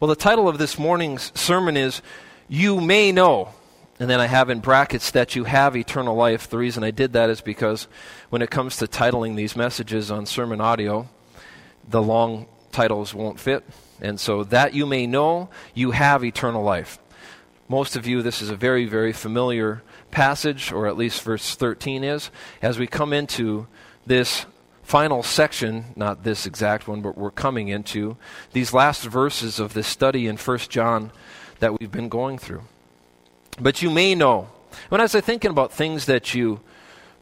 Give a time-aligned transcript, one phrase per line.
[0.00, 2.00] Well, the title of this morning's sermon is
[2.48, 3.50] You May Know.
[3.98, 6.48] And then I have in brackets that you have eternal life.
[6.48, 7.86] The reason I did that is because
[8.30, 11.06] when it comes to titling these messages on sermon audio,
[11.86, 13.62] the long titles won't fit.
[14.00, 16.98] And so that you may know you have eternal life.
[17.68, 22.04] Most of you, this is a very, very familiar passage, or at least verse 13
[22.04, 22.30] is.
[22.62, 23.66] As we come into
[24.06, 24.46] this
[24.90, 28.16] final section, not this exact one, but we're coming into
[28.52, 31.12] these last verses of this study in 1 John
[31.60, 32.62] that we've been going through.
[33.60, 34.48] But you may know.
[34.88, 36.58] When I was thinking about things that you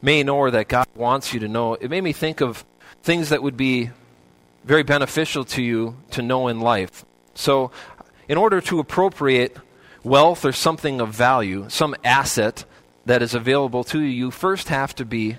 [0.01, 2.65] may know or that God wants you to know, it made me think of
[3.03, 3.91] things that would be
[4.65, 7.05] very beneficial to you to know in life.
[7.35, 7.71] So,
[8.31, 9.59] in order to appropriate
[10.03, 12.65] wealth or something of value, some asset
[13.05, 15.37] that is available to you, you first have to be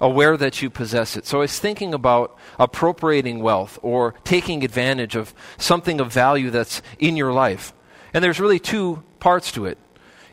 [0.00, 1.26] aware that you possess it.
[1.26, 6.82] So I was thinking about appropriating wealth or taking advantage of something of value that's
[6.98, 7.72] in your life.
[8.12, 9.78] And there's really two parts to it.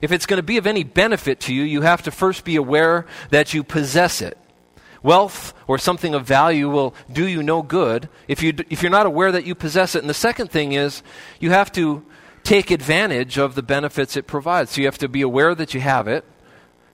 [0.01, 2.57] If it's going to be of any benefit to you, you have to first be
[2.57, 4.37] aware that you possess it.
[5.01, 9.05] Wealth or something of value will do you no good if, you, if you're not
[9.05, 9.99] aware that you possess it.
[9.99, 11.03] And the second thing is,
[11.39, 12.05] you have to
[12.43, 14.71] take advantage of the benefits it provides.
[14.71, 16.25] So you have to be aware that you have it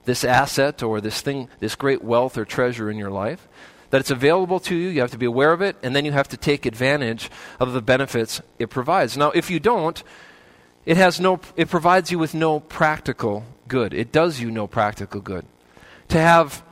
[0.04, 3.48] this asset or this thing, this great wealth or treasure in your life,
[3.90, 4.88] that it's available to you.
[4.88, 7.72] You have to be aware of it, and then you have to take advantage of
[7.72, 9.16] the benefits it provides.
[9.16, 10.02] Now, if you don't,
[10.86, 13.92] it, has no, it provides you with no practical good.
[13.92, 15.44] It does you no practical good.
[16.08, 16.62] To have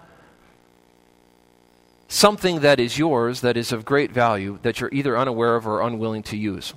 [2.09, 5.83] something that is yours that is of great value that you're either unaware of or
[5.83, 6.73] unwilling to use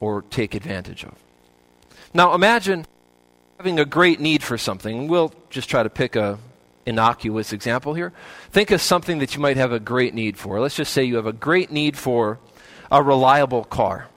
[0.00, 1.14] or take advantage of.
[2.14, 2.86] Now, imagine
[3.60, 5.06] having a great need for something.
[5.06, 6.38] We'll just try to pick a
[6.86, 8.10] innocuous example here.
[8.50, 10.58] Think of something that you might have a great need for.
[10.60, 12.38] Let's just say you have a great need for
[12.90, 14.08] a reliable car.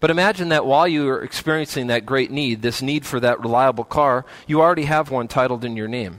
[0.00, 3.84] But imagine that while you are experiencing that great need, this need for that reliable
[3.84, 6.18] car, you already have one titled in your name.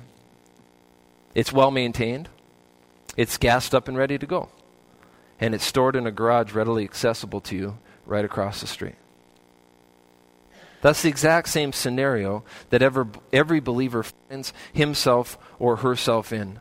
[1.33, 2.29] It's well maintained,
[3.17, 4.47] it's gassed up and ready to go,
[5.41, 8.95] and it's stored in a garage readily accessible to you right across the street.
[10.85, 16.59] That's the exact same scenario that ever, every believer finds himself or herself in.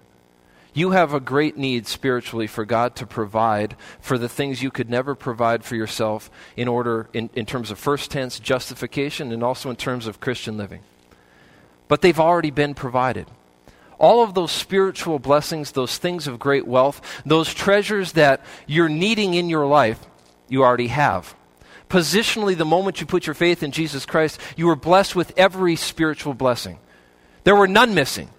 [0.72, 4.88] You have a great need spiritually for God to provide for the things you could
[4.88, 9.68] never provide for yourself in order in, in terms of first tense justification and also
[9.68, 10.80] in terms of Christian living.
[11.86, 13.26] But they've already been provided.
[13.98, 19.34] All of those spiritual blessings, those things of great wealth, those treasures that you're needing
[19.34, 20.00] in your life,
[20.48, 21.34] you already have.
[21.94, 25.76] Positionally, the moment you put your faith in Jesus Christ, you were blessed with every
[25.76, 26.80] spiritual blessing.
[27.44, 28.30] There were none missing.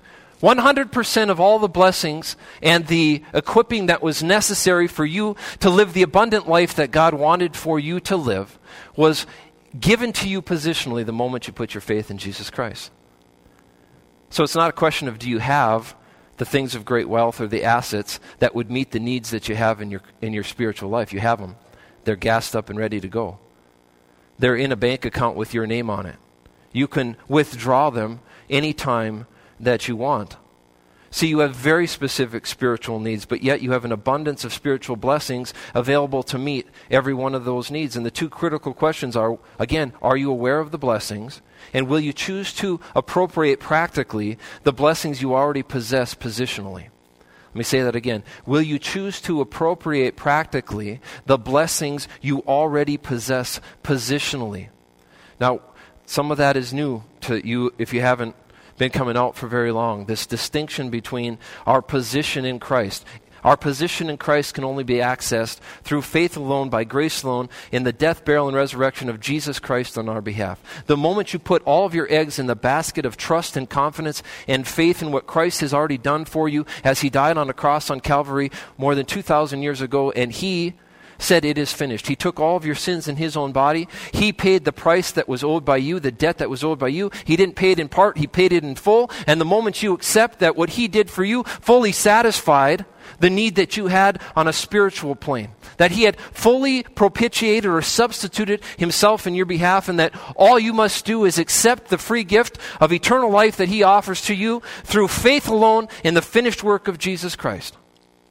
[0.42, 5.94] 100% of all the blessings and the equipping that was necessary for you to live
[5.94, 8.60] the abundant life that God wanted for you to live
[8.98, 9.26] was
[9.80, 12.92] given to you positionally the moment you put your faith in Jesus Christ.
[14.32, 15.96] So it's not a question of do you have
[16.36, 19.56] the things of great wealth or the assets that would meet the needs that you
[19.56, 21.14] have in your, in your spiritual life.
[21.14, 21.56] You have them,
[22.04, 23.40] they're gassed up and ready to go.
[24.38, 26.18] They're in a bank account with your name on it.
[26.72, 28.20] You can withdraw them
[28.50, 29.28] anytime
[29.60, 30.38] that you want.
[31.10, 34.98] See, you have very specific spiritual needs, but yet you have an abundance of spiritual
[34.98, 37.96] blessings available to meet every one of those needs.
[37.96, 41.42] And the two critical questions are again, are you aware of the blessings?
[41.74, 46.90] And will you choose to appropriate practically the blessings you already possess positionally?
[47.56, 48.26] Let me say that again.
[48.46, 54.68] Will you choose to appropriate practically the blessings you already possess positionally?
[55.40, 55.62] Now,
[56.06, 58.36] some of that is new to you if you haven't
[58.78, 60.04] been coming out for very long.
[60.04, 63.06] This distinction between our position in Christ.
[63.46, 67.84] Our position in Christ can only be accessed through faith alone, by grace alone, in
[67.84, 70.60] the death, burial, and resurrection of Jesus Christ on our behalf.
[70.88, 74.24] The moment you put all of your eggs in the basket of trust and confidence
[74.48, 77.54] and faith in what Christ has already done for you as he died on the
[77.54, 80.74] cross on Calvary more than 2,000 years ago, and he
[81.18, 82.08] said, It is finished.
[82.08, 83.88] He took all of your sins in his own body.
[84.14, 86.90] He paid the price that was owed by you, the debt that was owed by
[86.90, 87.12] you.
[87.24, 89.10] He didn't pay it in part, he paid it in full.
[89.28, 92.86] And the moment you accept that what he did for you fully satisfied
[93.20, 95.52] the need that you had on a spiritual plane.
[95.78, 100.74] That he had fully propitiated or substituted himself in your behalf, and that all you
[100.74, 104.62] must do is accept the free gift of eternal life that he offers to you
[104.84, 107.78] through faith alone in the finished work of Jesus Christ.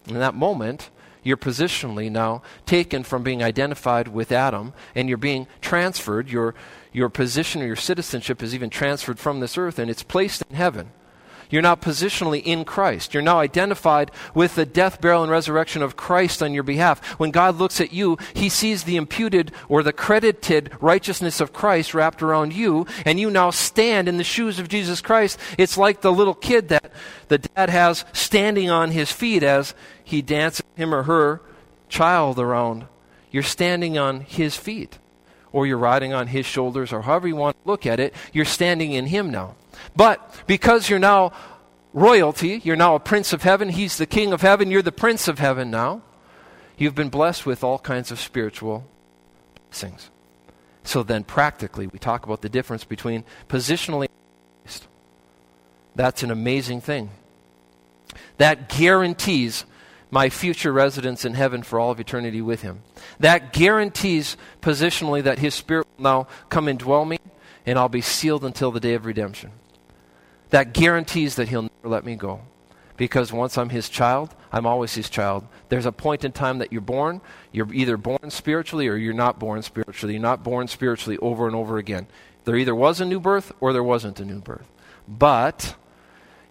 [0.08, 0.90] In that moment,
[1.24, 6.28] you're positionally now taken from being identified with Adam, and you're being transferred.
[6.28, 6.54] Your,
[6.92, 10.54] your position or your citizenship is even transferred from this earth, and it's placed in
[10.54, 10.90] heaven.
[11.50, 13.14] You're now positionally in Christ.
[13.14, 17.04] You're now identified with the death, burial, and resurrection of Christ on your behalf.
[17.18, 21.94] When God looks at you, he sees the imputed or the credited righteousness of Christ
[21.94, 25.38] wrapped around you, and you now stand in the shoes of Jesus Christ.
[25.58, 26.90] It's like the little kid that
[27.28, 31.40] the dad has standing on his feet as he dances him or her
[31.88, 32.86] child around.
[33.30, 34.98] You're standing on his feet,
[35.52, 38.14] or you're riding on his shoulders, or however you want to look at it.
[38.32, 39.56] You're standing in him now.
[39.96, 41.32] But because you're now
[41.94, 45.28] royalty, you're now a prince of heaven, he's the king of heaven, you're the prince
[45.28, 46.02] of heaven now.
[46.76, 48.84] You've been blessed with all kinds of spiritual
[49.70, 50.10] blessings.
[50.82, 54.08] So then, practically, we talk about the difference between positionally
[55.94, 57.10] That's an amazing thing.
[58.38, 59.64] That guarantees
[60.10, 62.82] my future residence in heaven for all of eternity with Him.
[63.20, 67.18] That guarantees positionally that His Spirit will now come and dwell me,
[67.64, 69.52] and I'll be sealed until the day of redemption
[70.50, 72.40] that guarantees that he'll never let me go.
[72.96, 75.46] Because once I'm his child, I'm always his child.
[75.68, 77.20] There's a point in time that you're born.
[77.50, 80.14] You're either born spiritually or you're not born spiritually.
[80.14, 82.06] You're not born spiritually over and over again.
[82.44, 84.70] There either was a new birth or there wasn't a new birth.
[85.08, 85.74] But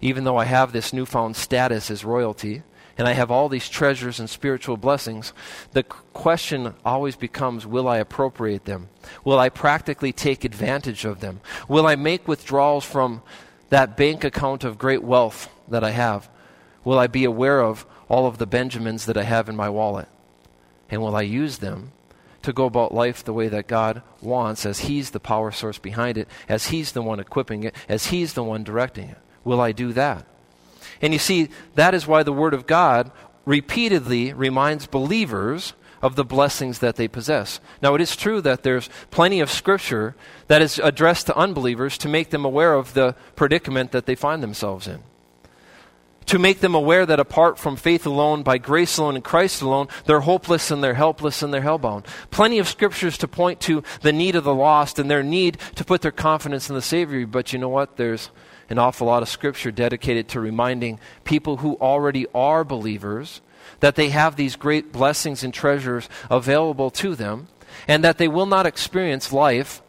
[0.01, 2.63] even though I have this newfound status as royalty,
[2.97, 5.33] and I have all these treasures and spiritual blessings,
[5.71, 8.89] the question always becomes will I appropriate them?
[9.23, 11.41] Will I practically take advantage of them?
[11.67, 13.23] Will I make withdrawals from
[13.73, 16.29] that bank account of great wealth that I have?
[16.83, 20.07] Will I be aware of all of the Benjamins that I have in my wallet?
[20.91, 21.91] And will I use them
[22.43, 26.19] to go about life the way that God wants, as He's the power source behind
[26.19, 29.17] it, as He's the one equipping it, as He's the one directing it?
[29.43, 30.27] Will I do that?
[31.01, 33.11] And you see, that is why the Word of God
[33.43, 37.61] repeatedly reminds believers of the blessings that they possess.
[37.81, 40.15] Now, it is true that there's plenty of scripture
[40.47, 44.43] that is addressed to unbelievers to make them aware of the predicament that they find
[44.43, 44.99] themselves in.
[46.27, 49.87] To make them aware that apart from faith alone, by grace alone, and Christ alone,
[50.05, 52.05] they're hopeless and they're helpless and they're hellbound.
[52.31, 55.85] Plenty of scriptures to point to the need of the lost and their need to
[55.85, 57.25] put their confidence in the Savior.
[57.25, 57.95] But you know what?
[57.95, 58.29] There's
[58.69, 63.41] an awful lot of scripture dedicated to reminding people who already are believers
[63.79, 67.47] that they have these great blessings and treasures available to them,
[67.87, 69.81] and that they will not experience life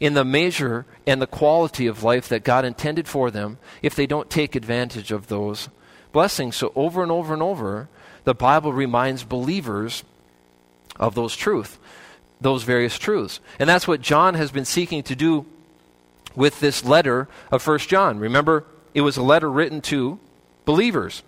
[0.00, 4.06] in the measure and the quality of life that God intended for them if they
[4.06, 5.68] don't take advantage of those
[6.12, 6.56] blessings.
[6.56, 7.88] So, over and over and over,
[8.24, 10.04] the Bible reminds believers
[10.96, 11.78] of those truths,
[12.40, 13.40] those various truths.
[13.58, 15.46] And that's what John has been seeking to do
[16.34, 18.18] with this letter of First John.
[18.18, 20.18] Remember, it was a letter written to
[20.64, 21.22] believers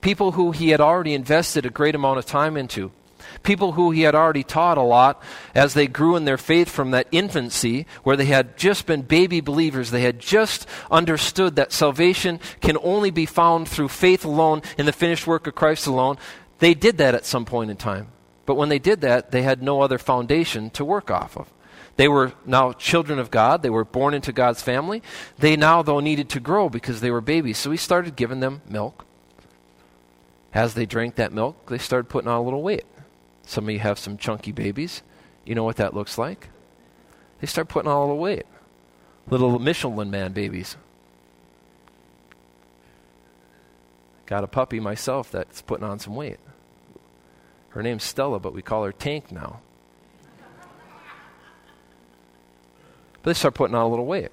[0.00, 2.92] people who he had already invested a great amount of time into,
[3.42, 5.22] people who he had already taught a lot
[5.54, 9.40] as they grew in their faith from that infancy, where they had just been baby
[9.40, 9.90] believers.
[9.90, 14.92] They had just understood that salvation can only be found through faith alone in the
[14.92, 16.18] finished work of Christ alone.
[16.58, 18.08] They did that at some point in time.
[18.46, 21.52] But when they did that, they had no other foundation to work off of.
[21.96, 23.62] They were now children of God.
[23.62, 25.02] They were born into God's family.
[25.38, 27.58] They now, though, needed to grow because they were babies.
[27.58, 29.04] So he started giving them milk
[30.54, 32.84] as they drank that milk, they started putting on a little weight.
[33.42, 35.02] Some of you have some chunky babies.
[35.44, 36.48] You know what that looks like?
[37.40, 38.46] They start putting on a little weight.
[39.30, 40.76] Little Michelin man babies.
[44.26, 46.38] Got a puppy myself that's putting on some weight.
[47.70, 49.60] Her name's Stella, but we call her Tank now.
[53.22, 54.30] But they start putting on a little weight.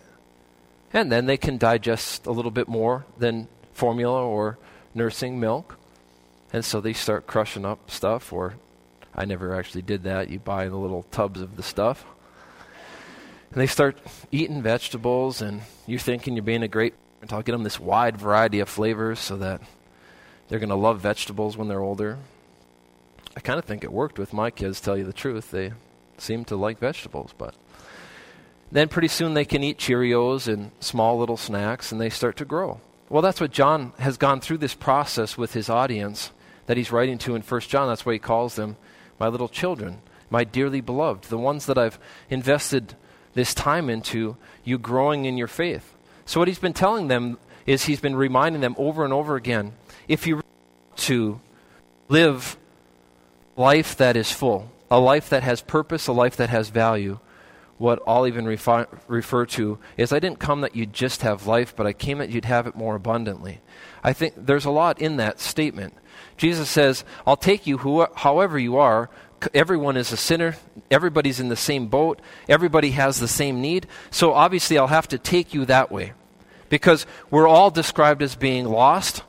[0.91, 4.57] And then they can digest a little bit more than formula or
[4.93, 5.77] nursing milk.
[6.55, 8.53] And so they start crushing up stuff, or
[9.13, 10.29] I never actually did that.
[10.29, 12.05] You buy the little tubs of the stuff.
[13.51, 13.97] And they start
[14.31, 17.33] eating vegetables, and you're thinking you're being a great parent.
[17.33, 19.59] I'll get them this wide variety of flavors so that
[20.47, 22.19] they're going to love vegetables when they're older.
[23.35, 25.51] I kind of think it worked with my kids, tell you the truth.
[25.51, 25.73] They
[26.17, 27.53] seem to like vegetables, but
[28.71, 32.45] then pretty soon they can eat Cheerios and small little snacks, and they start to
[32.45, 32.79] grow.
[33.09, 36.31] Well, that's what John has gone through this process with his audience
[36.65, 37.87] that he's writing to in 1 John.
[37.87, 38.77] That's why he calls them
[39.19, 42.95] my little children, my dearly beloved, the ones that I've invested
[43.33, 45.93] this time into, you growing in your faith.
[46.25, 49.73] So, what he's been telling them is he's been reminding them over and over again
[50.07, 50.41] if you
[50.95, 51.39] to
[52.07, 52.57] live
[53.55, 57.19] life that is full, a life that has purpose, a life that has value,
[57.77, 61.75] what I'll even refi- refer to is I didn't come that you'd just have life,
[61.75, 63.59] but I came that you'd have it more abundantly.
[64.03, 65.93] I think there's a lot in that statement.
[66.37, 69.09] Jesus says, I'll take you who, however you are.
[69.53, 70.55] Everyone is a sinner.
[70.89, 72.19] Everybody's in the same boat.
[72.49, 73.87] Everybody has the same need.
[74.09, 76.13] So obviously, I'll have to take you that way.
[76.69, 79.23] because we're all described as being lost,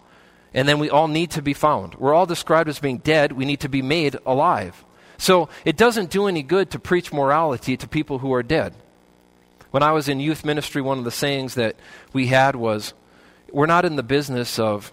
[0.54, 1.94] and then we all need to be found.
[1.94, 4.84] We're all described as being dead, we need to be made alive.
[5.18, 8.74] So it doesn't do any good to preach morality to people who are dead.
[9.70, 11.76] When I was in youth ministry, one of the sayings that
[12.12, 12.94] we had was
[13.52, 14.92] we're not in the business of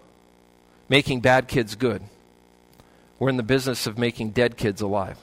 [0.90, 2.02] making bad kids good,
[3.20, 5.18] we're in the business of making dead kids alive.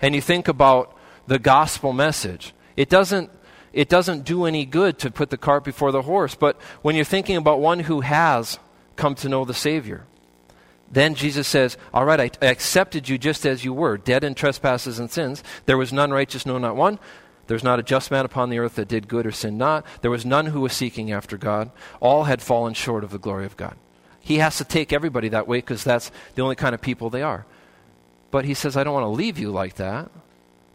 [0.00, 0.96] And you think about
[1.26, 3.30] the gospel message, it doesn't
[3.72, 6.34] it doesn't do any good to put the cart before the horse.
[6.34, 8.58] But when you're thinking about one who has
[8.96, 10.04] come to know the Savior,
[10.90, 14.34] then Jesus says, All right, I, I accepted you just as you were, dead in
[14.34, 15.44] trespasses and sins.
[15.66, 16.98] There was none righteous, no, not one.
[17.46, 19.84] There's not a just man upon the earth that did good or sinned not.
[20.02, 21.70] There was none who was seeking after God.
[22.00, 23.76] All had fallen short of the glory of God.
[24.28, 27.22] He has to take everybody that way because that's the only kind of people they
[27.22, 27.46] are.
[28.30, 30.10] But he says, I don't want to leave you like that.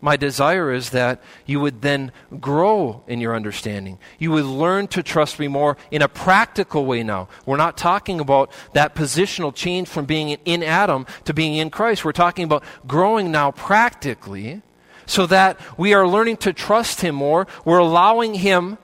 [0.01, 3.99] My desire is that you would then grow in your understanding.
[4.17, 7.27] You would learn to trust me more in a practical way now.
[7.45, 12.03] We're not talking about that positional change from being in Adam to being in Christ.
[12.03, 14.63] We're talking about growing now practically
[15.05, 17.45] so that we are learning to trust Him more.
[17.65, 18.79] We're allowing Him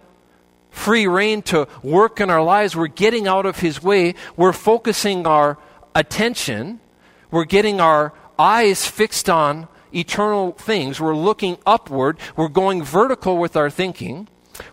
[0.70, 2.76] free rein to work in our lives.
[2.76, 4.16] We're getting out of His way.
[4.36, 5.58] We're focusing our
[5.96, 6.80] attention.
[7.32, 11.00] We're getting our eyes fixed on eternal things.
[11.00, 12.20] We're looking upward.
[12.36, 14.28] We're going vertical with our thinking.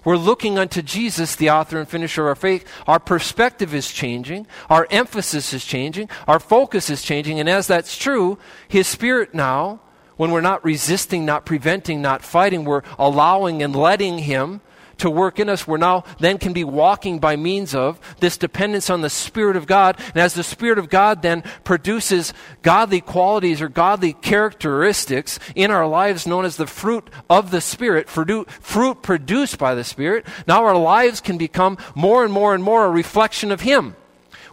[0.04, 2.66] We're looking unto Jesus, the author and finisher of our faith.
[2.86, 4.46] Our perspective is changing.
[4.68, 6.08] Our emphasis is changing.
[6.26, 7.40] Our focus is changing.
[7.40, 8.38] And as that's true,
[8.68, 9.80] His Spirit now,
[10.16, 14.60] when we're not resisting, not preventing, not fighting, we're allowing and letting Him
[14.98, 18.90] to work in us, we're now then can be walking by means of this dependence
[18.90, 19.98] on the Spirit of God.
[20.08, 25.86] And as the Spirit of God then produces godly qualities or godly characteristics in our
[25.86, 30.76] lives known as the fruit of the Spirit, fruit produced by the Spirit, now our
[30.76, 33.96] lives can become more and more and more a reflection of Him.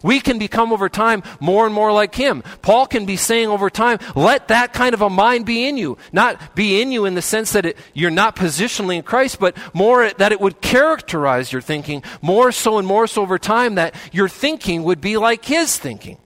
[0.04, 2.44] We can become over time more and more like him.
[2.62, 5.98] Paul can be saying over time, let that kind of a mind be in you.
[6.12, 9.58] Not be in you in the sense that it, you're not positionally in Christ, but
[9.74, 13.96] more that it would characterize your thinking more so and more so over time that
[14.12, 16.18] your thinking would be like his thinking.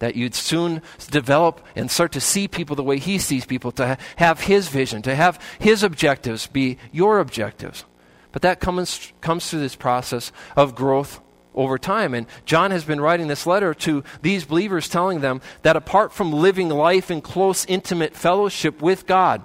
[0.00, 3.96] That you'd soon develop and start to see people the way he sees people, to
[4.16, 7.84] have his vision, to have his objectives be your objectives.
[8.32, 11.20] But that comes, comes through this process of growth
[11.54, 12.14] over time.
[12.14, 16.32] And John has been writing this letter to these believers, telling them that apart from
[16.32, 19.44] living life in close, intimate fellowship with God,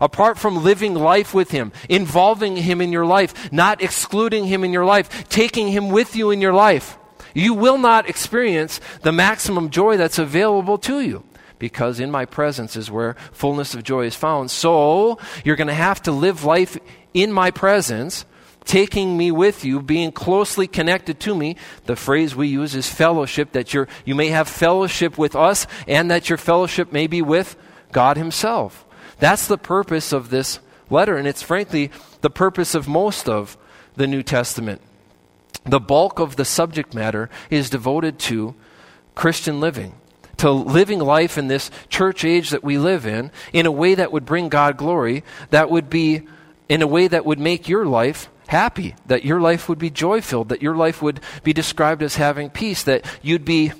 [0.00, 4.72] apart from living life with Him, involving Him in your life, not excluding Him in
[4.72, 6.98] your life, taking Him with you in your life,
[7.34, 11.24] you will not experience the maximum joy that's available to you.
[11.58, 14.50] Because in my presence is where fullness of joy is found.
[14.50, 16.78] So, you're going to have to live life
[17.14, 18.24] in my presence
[18.64, 21.56] taking me with you, being closely connected to me.
[21.84, 26.10] The phrase we use is fellowship, that you you may have fellowship with us and
[26.10, 27.56] that your fellowship may be with
[27.92, 28.84] God Himself.
[29.18, 31.90] That's the purpose of this letter, and it's frankly
[32.20, 33.56] the purpose of most of
[33.96, 34.80] the New Testament.
[35.64, 38.54] The bulk of the subject matter is devoted to
[39.14, 39.94] Christian living,
[40.38, 44.12] to living life in this church age that we live in, in a way that
[44.12, 46.26] would bring God glory, that would be
[46.68, 50.20] in a way that would make your life happy, that your life would be joy
[50.20, 53.72] filled, that your life would be described as having peace, that you'd be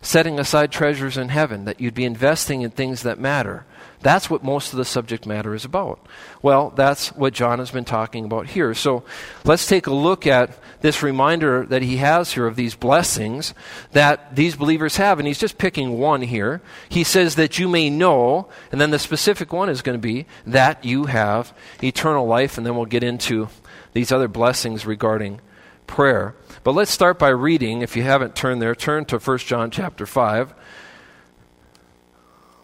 [0.00, 3.64] setting aside treasures in heaven, that you'd be investing in things that matter.
[4.00, 6.04] That's what most of the subject matter is about.
[6.42, 8.74] Well, that's what John has been talking about here.
[8.74, 9.04] So
[9.44, 13.54] let's take a look at this reminder that he has here of these blessings
[13.92, 15.20] that these believers have.
[15.20, 16.62] And he's just picking one here.
[16.88, 20.26] He says that you may know, and then the specific one is going to be
[20.48, 22.58] that you have eternal life.
[22.58, 23.48] And then we'll get into
[23.92, 25.40] these other blessings regarding
[25.86, 26.34] prayer.
[26.64, 30.06] But let's start by reading, if you haven't turned there, turn to 1 John chapter
[30.06, 30.54] 5.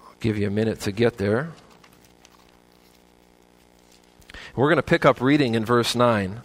[0.07, 1.51] I'll give you a minute to get there.
[4.57, 6.41] We're going to pick up reading in verse 9.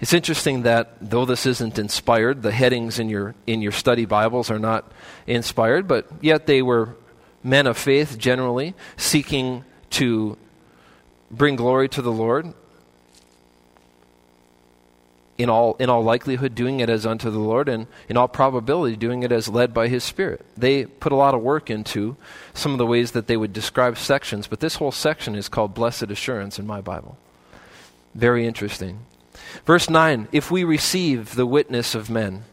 [0.00, 4.50] It's interesting that though this isn't inspired, the headings in your, in your study Bibles
[4.50, 4.90] are not
[5.26, 6.96] inspired, but yet they were
[7.42, 10.36] men of faith generally, seeking to
[11.30, 12.52] bring glory to the Lord?
[15.38, 18.94] In all, in all likelihood, doing it as unto the Lord, and in all probability,
[18.96, 20.44] doing it as led by His Spirit.
[20.54, 22.18] They put a lot of work into
[22.52, 25.72] some of the ways that they would describe sections, but this whole section is called
[25.72, 27.16] Blessed Assurance in my Bible.
[28.14, 29.06] Very interesting.
[29.64, 32.44] Verse 9 If we receive the witness of men,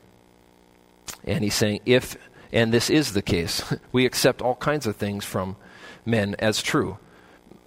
[1.25, 2.15] and he's saying, if,
[2.53, 5.57] and this is the case, we accept all kinds of things from
[6.05, 6.99] men as true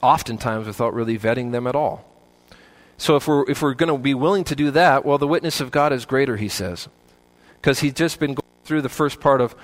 [0.03, 2.05] oftentimes without really vetting them at all.
[2.97, 5.61] So if we're, if we're going to be willing to do that, well, the witness
[5.61, 6.89] of God is greater, he says.
[7.61, 9.55] Because he's just been going through the first part of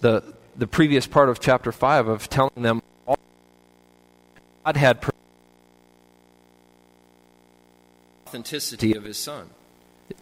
[0.00, 0.22] the,
[0.56, 3.18] the previous part of chapter 5 of telling them all
[4.64, 5.00] God had
[8.26, 9.50] authenticity of his son.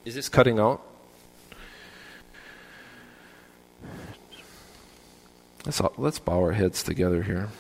[0.04, 0.82] Is this cutting out?
[5.66, 7.50] Let's, let's bow our heads together here.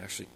[0.00, 0.28] Actually,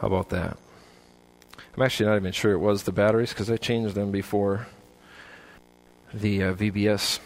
[0.00, 0.56] how about that?
[1.76, 4.66] I'm actually not even sure it was the batteries because I changed them before
[6.12, 7.18] the uh, VBS.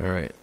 [0.00, 0.34] All right.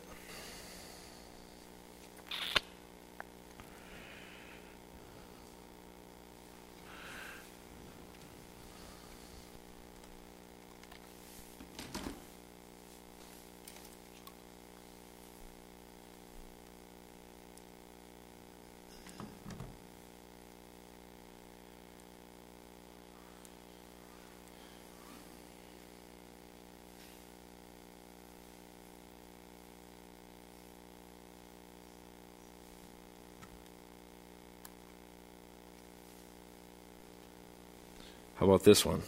[38.35, 39.01] How about this one?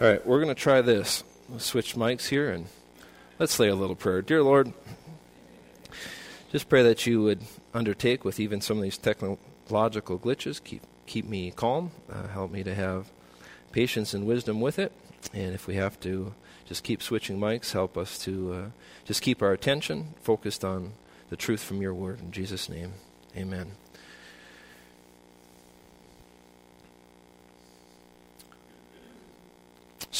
[0.00, 1.24] All right, we're going to try this.
[1.58, 2.66] Switch mics here and
[3.38, 4.22] let's say a little prayer.
[4.22, 4.72] Dear Lord,
[6.52, 7.40] just pray that you would
[7.74, 10.62] undertake with even some of these technological glitches.
[10.62, 11.90] Keep keep me calm.
[12.10, 13.10] Uh, help me to have
[13.72, 14.92] patience and wisdom with it.
[15.34, 16.34] And if we have to
[16.66, 18.64] just keep switching mics, help us to uh,
[19.04, 20.92] just keep our attention focused on
[21.30, 22.20] the truth from your word.
[22.20, 22.92] In Jesus' name,
[23.36, 23.72] amen.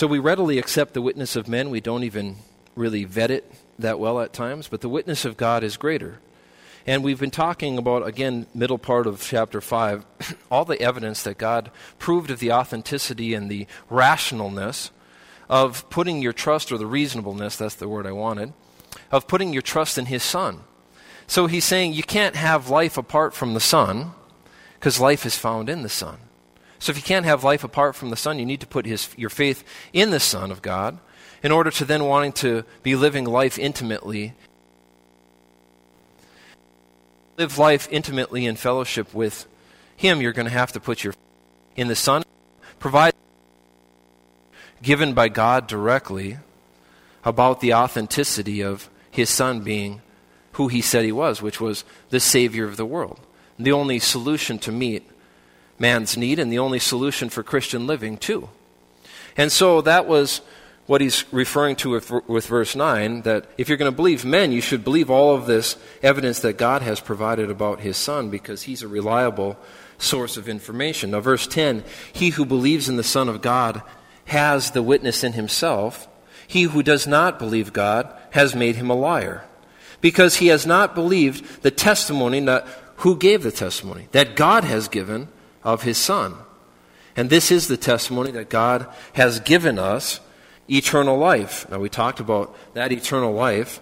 [0.00, 1.68] So we readily accept the witness of men.
[1.68, 2.36] We don't even
[2.74, 6.20] really vet it that well at times, but the witness of God is greater.
[6.86, 10.06] And we've been talking about, again, middle part of chapter 5,
[10.50, 14.88] all the evidence that God proved of the authenticity and the rationalness
[15.50, 18.54] of putting your trust, or the reasonableness, that's the word I wanted,
[19.12, 20.60] of putting your trust in His Son.
[21.26, 24.12] So he's saying you can't have life apart from the Son,
[24.78, 26.16] because life is found in the Son.
[26.80, 29.10] So if you can't have life apart from the Son, you need to put his,
[29.16, 29.62] your faith
[29.92, 30.98] in the Son of God
[31.42, 34.32] in order to then wanting to be living life intimately.
[37.36, 39.46] Live life intimately in fellowship with
[39.94, 41.14] him, you're going to have to put your
[41.76, 42.22] in the Son,
[42.78, 43.12] provide
[44.82, 46.38] given by God directly
[47.24, 50.00] about the authenticity of his Son being
[50.52, 53.20] who he said he was, which was the Savior of the world.
[53.58, 55.09] The only solution to meet
[55.80, 58.48] man's need and the only solution for Christian living, too.
[59.36, 60.42] And so that was
[60.86, 64.50] what he's referring to with, with verse 9 that if you're going to believe men,
[64.50, 68.62] you should believe all of this evidence that God has provided about his Son because
[68.62, 69.56] he's a reliable
[69.98, 71.12] source of information.
[71.12, 73.82] Now, verse 10 He who believes in the Son of God
[74.26, 76.08] has the witness in himself.
[76.46, 79.44] He who does not believe God has made him a liar
[80.00, 82.66] because he has not believed the testimony that
[82.96, 85.28] who gave the testimony that God has given
[85.62, 86.34] of his Son.
[87.16, 90.20] And this is the testimony that God has given us
[90.68, 91.68] eternal life.
[91.70, 93.80] Now, we talked about that eternal life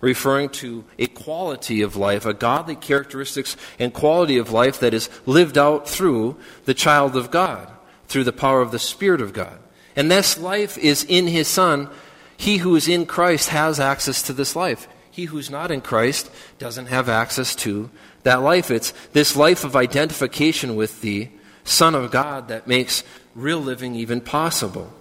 [0.00, 5.10] referring to a quality of life, a godly characteristics and quality of life that is
[5.26, 7.70] lived out through the child of God,
[8.08, 9.58] through the power of the Spirit of God.
[9.94, 11.90] And this life is in his Son.
[12.36, 14.88] He who is in Christ has access to this life.
[15.10, 17.90] He who's not in Christ doesn't have access to
[18.22, 18.70] that life.
[18.70, 21.28] It's this life of identification with the
[21.64, 23.04] Son of God that makes
[23.34, 24.92] real living even possible.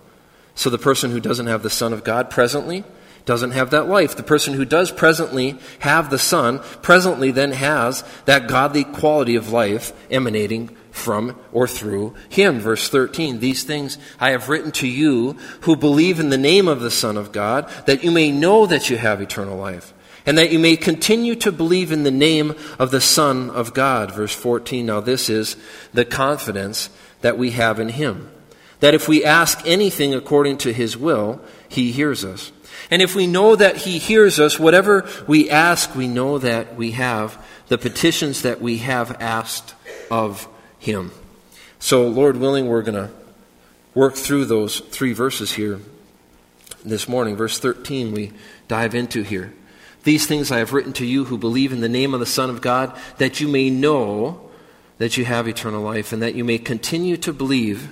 [0.56, 2.84] So the person who doesn't have the Son of God presently
[3.26, 4.16] doesn't have that life.
[4.16, 9.52] The person who does presently have the Son presently then has that godly quality of
[9.52, 12.60] life emanating from or through him.
[12.60, 16.82] Verse 13 These things I have written to you who believe in the name of
[16.82, 19.94] the Son of God, that you may know that you have eternal life
[20.30, 24.14] and that you may continue to believe in the name of the Son of God.
[24.14, 24.86] Verse 14.
[24.86, 25.58] Now, this is
[25.92, 28.30] the confidence that we have in Him.
[28.80, 32.52] That if we ask anything according to His will, He hears us.
[32.92, 36.92] And if we know that He hears us, whatever we ask, we know that we
[36.92, 39.74] have the petitions that we have asked
[40.12, 41.12] of Him.
[41.80, 43.12] So, Lord willing, we're going to
[43.96, 45.80] work through those three verses here
[46.86, 47.36] this morning.
[47.36, 48.32] Verse 13, we
[48.68, 49.56] dive into here.
[50.04, 52.50] These things I have written to you who believe in the name of the Son
[52.50, 54.50] of God, that you may know
[54.98, 57.92] that you have eternal life, and that you may continue to believe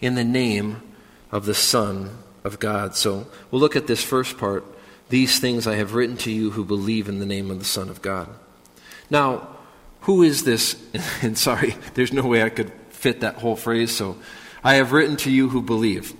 [0.00, 0.82] in the name
[1.30, 2.10] of the Son
[2.44, 2.94] of God.
[2.94, 4.64] So we'll look at this first part.
[5.08, 7.88] These things I have written to you who believe in the name of the Son
[7.88, 8.28] of God.
[9.10, 9.48] Now,
[10.02, 10.76] who is this?
[11.22, 14.16] And sorry, there's no way I could fit that whole phrase, so
[14.62, 16.14] I have written to you who believe.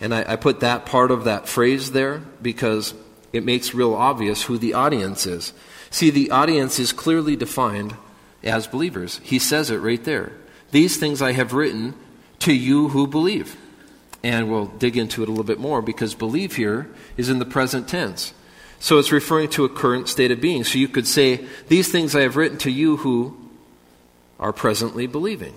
[0.00, 2.94] And I, I put that part of that phrase there because
[3.32, 5.52] it makes real obvious who the audience is.
[5.90, 7.96] See, the audience is clearly defined
[8.42, 9.20] as believers.
[9.22, 10.32] He says it right there.
[10.70, 11.94] These things I have written
[12.40, 13.56] to you who believe.
[14.22, 17.44] And we'll dig into it a little bit more because believe here is in the
[17.44, 18.34] present tense.
[18.80, 20.64] So it's referring to a current state of being.
[20.64, 23.36] So you could say, These things I have written to you who
[24.38, 25.54] are presently believing.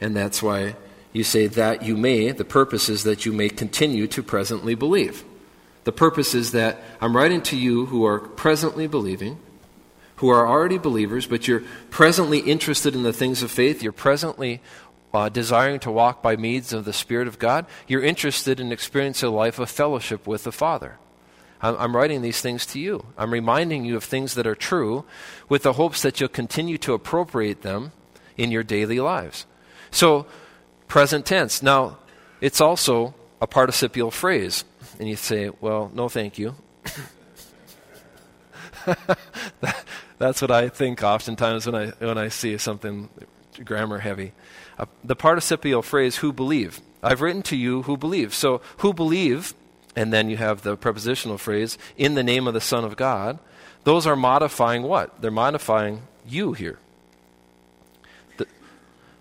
[0.00, 0.76] And that's why
[1.12, 5.24] you say that you may, the purpose is that you may continue to presently believe.
[5.84, 9.38] The purpose is that I'm writing to you who are presently believing,
[10.16, 14.60] who are already believers, but you're presently interested in the things of faith, you're presently
[15.12, 19.28] uh, desiring to walk by means of the Spirit of God, you're interested in experiencing
[19.28, 20.98] a life of fellowship with the Father.
[21.60, 23.04] I'm, I'm writing these things to you.
[23.18, 25.04] I'm reminding you of things that are true
[25.48, 27.92] with the hopes that you'll continue to appropriate them
[28.36, 29.46] in your daily lives.
[29.90, 30.26] So,
[30.88, 31.62] present tense.
[31.62, 31.98] Now,
[32.40, 34.64] it's also a participial phrase.
[34.98, 36.54] And you say, well, no, thank you.
[40.18, 43.08] That's what I think oftentimes when I, when I see something
[43.64, 44.32] grammar heavy.
[44.78, 46.80] Uh, the participial phrase, who believe.
[47.02, 48.34] I've written to you who believe.
[48.34, 49.54] So, who believe,
[49.96, 53.38] and then you have the prepositional phrase, in the name of the Son of God.
[53.84, 55.20] Those are modifying what?
[55.20, 56.78] They're modifying you here.
[58.36, 58.46] The,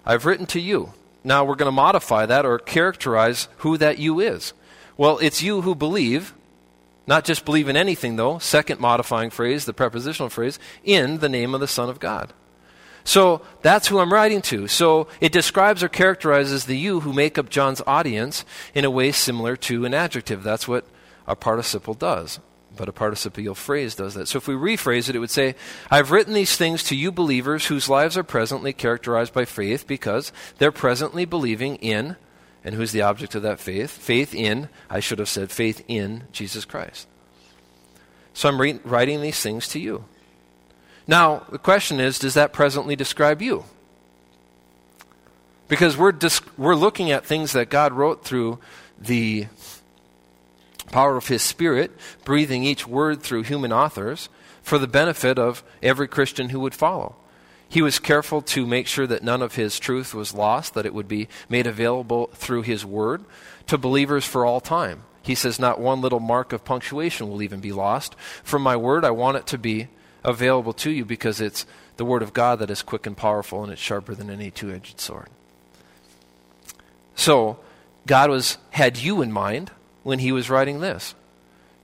[0.06, 0.94] I've written to you.
[1.24, 4.54] Now we're going to modify that or characterize who that you is.
[5.02, 6.36] Well, it's you who believe,
[7.08, 8.38] not just believe in anything, though.
[8.38, 12.34] Second modifying phrase, the prepositional phrase, in the name of the Son of God.
[13.04, 14.68] So that's who I'm writing to.
[14.68, 19.12] So it describes or characterizes the you who make up John's audience in a way
[19.12, 20.44] similar to an adjective.
[20.44, 20.86] That's what
[21.26, 22.40] a participle does.
[22.78, 24.28] But a participial phrase does that.
[24.28, 25.56] So if we rephrase it, it would say,
[25.90, 30.32] I've written these things to you believers whose lives are presently characterized by faith because
[30.60, 32.18] they're presently believing in,
[32.64, 33.92] and who's the object of that faith?
[33.92, 37.08] Faith in, I should have said, faith in Jesus Christ.
[38.34, 40.06] So I'm re- writing these things to you.
[41.08, 43.66] Now, the question is does that presently describe you?
[45.68, 48.60] Because we're, dis- we're looking at things that God wrote through
[49.00, 49.48] the
[50.92, 51.92] power of His Spirit,
[52.24, 54.30] breathing each word through human authors
[54.62, 57.16] for the benefit of every Christian who would follow.
[57.72, 60.94] He was careful to make sure that none of His truth was lost, that it
[60.94, 63.24] would be made available through His Word
[63.68, 65.04] to believers for all time.
[65.22, 68.14] He says, Not one little mark of punctuation will even be lost.
[68.44, 69.88] From my Word, I want it to be
[70.22, 73.72] available to you because it's the Word of God that is quick and powerful and
[73.72, 75.30] it's sharper than any two edged sword.
[77.16, 77.58] So,
[78.06, 79.72] God was, had you in mind
[80.04, 81.16] when he was writing this.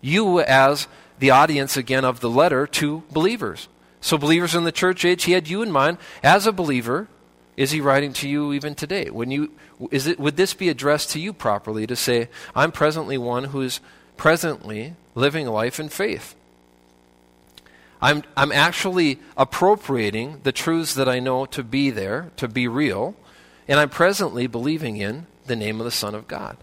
[0.02, 3.70] You, as the audience again of the letter to believers.
[4.08, 5.98] So, believers in the church age, he had you in mind.
[6.24, 7.10] As a believer,
[7.58, 9.10] is he writing to you even today?
[9.10, 9.52] When you,
[9.92, 13.62] is it, would this be addressed to you properly to say, I'm presently one who
[13.62, 13.82] is
[14.16, 16.36] presently living life in faith?
[18.02, 23.14] I'm, I'm actually appropriating the truths that I know to be there, to be real,
[23.68, 26.56] and I'm presently believing in the name of the Son of God.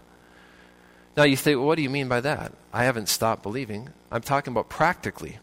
[1.15, 2.53] Now you think, well, what do you mean by that?
[2.73, 3.89] I haven't stopped believing.
[4.11, 5.37] I'm talking about practically.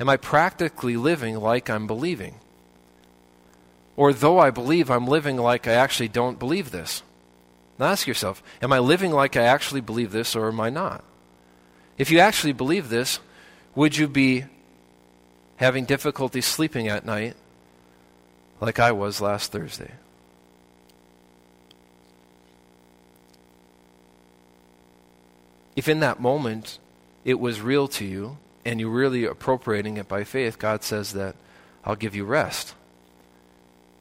[0.00, 2.36] Am I practically living like I'm believing?
[3.96, 7.02] Or though I believe, I'm living like I actually don't believe this?
[7.78, 11.04] Now ask yourself, am I living like I actually believe this or am I not?
[11.98, 13.20] If you actually believe this,
[13.74, 14.46] would you be
[15.56, 17.36] having difficulty sleeping at night
[18.60, 19.92] like I was last Thursday?
[25.80, 26.78] if in that moment
[27.24, 31.36] it was real to you and you're really appropriating it by faith, God says that
[31.84, 32.74] I'll give you rest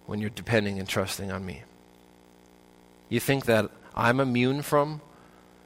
[0.05, 1.63] when you're depending and trusting on me.
[3.09, 5.01] You think that I'm immune from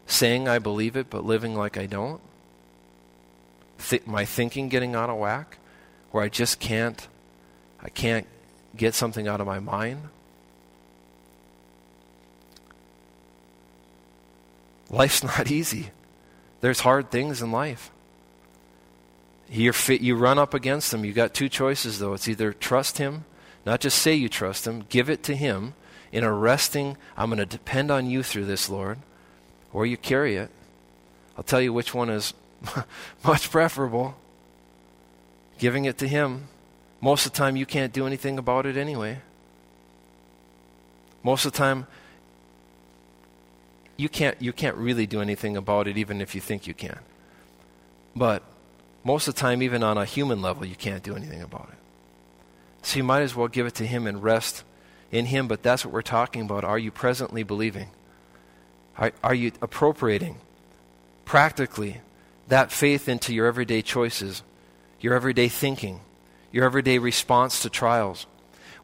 [0.05, 2.21] saying I believe it but living like I don't?
[3.79, 5.57] Th- my thinking getting out of whack
[6.11, 7.07] where I just can't
[7.81, 8.27] I can't
[8.77, 10.09] get something out of my mind?
[14.89, 15.89] Life's not easy.
[16.61, 17.91] There's hard things in life.
[19.53, 21.05] You're fit, you run up against them.
[21.05, 22.13] You've got two choices, though.
[22.13, 23.25] It's either trust Him,
[23.65, 25.75] not just say you trust Him, give it to Him
[26.11, 28.99] in a resting, I'm going to depend on you through this, Lord,
[29.73, 30.51] or you carry it.
[31.35, 32.33] I'll tell you which one is
[33.23, 34.15] much preferable.
[35.57, 36.49] Giving it to Him.
[37.01, 39.19] Most of the time, you can't do anything about it anyway.
[41.23, 41.87] Most of the time,
[43.97, 46.99] you can't, you can't really do anything about it, even if you think you can.
[48.15, 48.43] But
[49.03, 51.77] most of the time, even on a human level, you can't do anything about it.
[52.83, 54.63] So you might as well give it to Him and rest
[55.11, 55.47] in Him.
[55.47, 56.63] But that's what we're talking about.
[56.63, 57.89] Are you presently believing?
[58.97, 60.37] Are, are you appropriating
[61.25, 62.01] practically
[62.47, 64.43] that faith into your everyday choices,
[64.99, 66.01] your everyday thinking,
[66.51, 68.25] your everyday response to trials?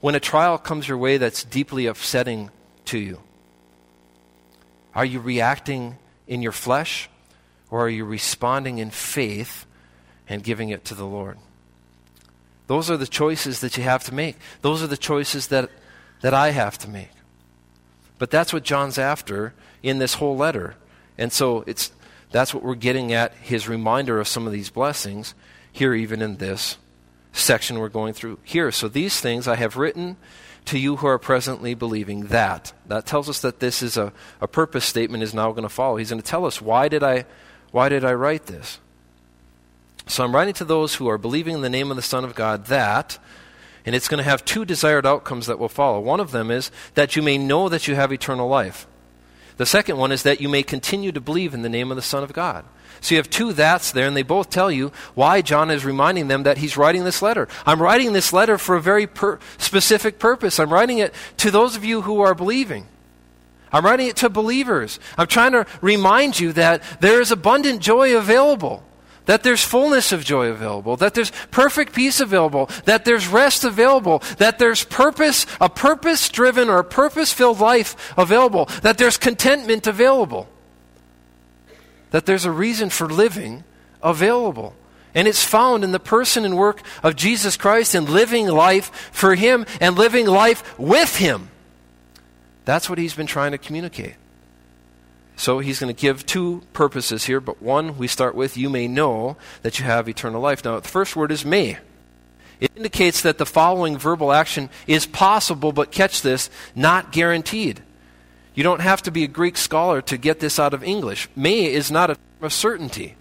[0.01, 2.51] When a trial comes your way that's deeply upsetting
[2.85, 3.19] to you,
[4.95, 7.09] are you reacting in your flesh
[7.69, 9.65] or are you responding in faith
[10.29, 11.37] and giving it to the Lord?
[12.67, 14.37] Those are the choices that you have to make.
[14.61, 15.69] Those are the choices that,
[16.21, 17.09] that I have to make.
[18.19, 20.75] But that's what John's after in this whole letter.
[21.17, 21.91] And so it's,
[22.31, 25.33] that's what we're getting at his reminder of some of these blessings
[25.71, 26.77] here, even in this
[27.31, 28.71] section we're going through here.
[28.71, 30.17] So these things I have written
[30.65, 32.73] to you who are presently believing that.
[32.85, 35.97] That tells us that this is a, a purpose statement is now going to follow.
[35.97, 37.25] He's going to tell us why did I
[37.71, 38.79] why did I write this?
[40.09, 42.33] So I'm writing to those who are believing in the name of the Son of
[42.33, 43.19] God that,
[43.85, 45.99] and it's going to have two desired outcomes that will follow.
[45.99, 48.87] One of them is that you may know that you have eternal life.
[49.57, 52.01] The second one is that you may continue to believe in the name of the
[52.01, 52.65] Son of God.
[53.01, 56.27] So you have two that's there, and they both tell you why John is reminding
[56.27, 57.47] them that he's writing this letter.
[57.65, 60.59] I'm writing this letter for a very per- specific purpose.
[60.59, 62.87] I'm writing it to those of you who are believing.
[63.71, 64.99] I'm writing it to believers.
[65.19, 68.83] I'm trying to remind you that there is abundant joy available,
[69.29, 74.23] that there's fullness of joy available, that there's perfect peace available, that there's rest available,
[74.39, 79.85] that there's purpose, a purpose driven or a purpose filled life available, that there's contentment
[79.85, 80.49] available
[82.11, 83.63] that there's a reason for living
[84.01, 84.73] available.
[85.13, 89.35] And it's found in the person and work of Jesus Christ and living life for
[89.35, 91.49] Him and living life with Him.
[92.65, 94.15] That's what He's been trying to communicate.
[95.39, 98.89] So He's going to give two purposes here, but one we start with you may
[98.89, 100.65] know that you have eternal life.
[100.65, 101.77] Now, the first word is may.
[102.59, 107.81] It indicates that the following verbal action is possible, but catch this, not guaranteed.
[108.53, 111.29] You don't have to be a Greek scholar to get this out of English.
[111.37, 113.15] May is not a, a certainty.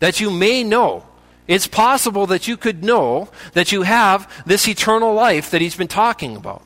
[0.00, 1.06] That you may know.
[1.48, 5.88] It's possible that you could know that you have this eternal life that he's been
[5.88, 6.62] talking about.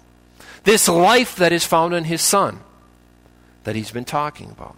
[0.64, 2.58] This life that is found in his Son
[3.66, 4.76] that he's been talking about.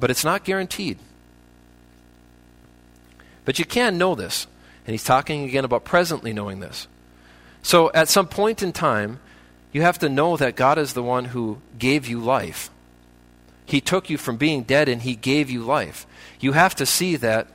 [0.00, 0.98] But it's not guaranteed.
[3.44, 4.48] But you can know this.
[4.84, 6.88] And he's talking again about presently knowing this.
[7.62, 9.20] So at some point in time,
[9.70, 12.68] you have to know that God is the one who gave you life.
[13.64, 16.04] He took you from being dead and He gave you life.
[16.40, 17.46] You have to see that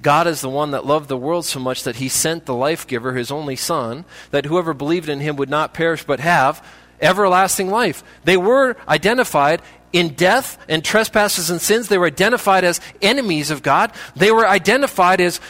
[0.00, 2.86] God is the one that loved the world so much that He sent the life
[2.86, 6.66] giver, His only Son, that whoever believed in Him would not perish but have
[7.00, 8.04] everlasting life.
[8.24, 11.88] They were identified in death and trespasses and sins.
[11.88, 13.92] They were identified as enemies of God.
[14.14, 15.40] They were identified as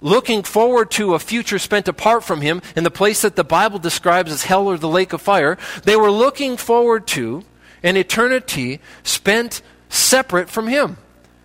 [0.00, 3.78] looking forward to a future spent apart from him in the place that the Bible
[3.78, 5.56] describes as hell or the lake of fire.
[5.84, 7.42] They were looking forward to
[7.82, 10.96] an eternity spent separate from him,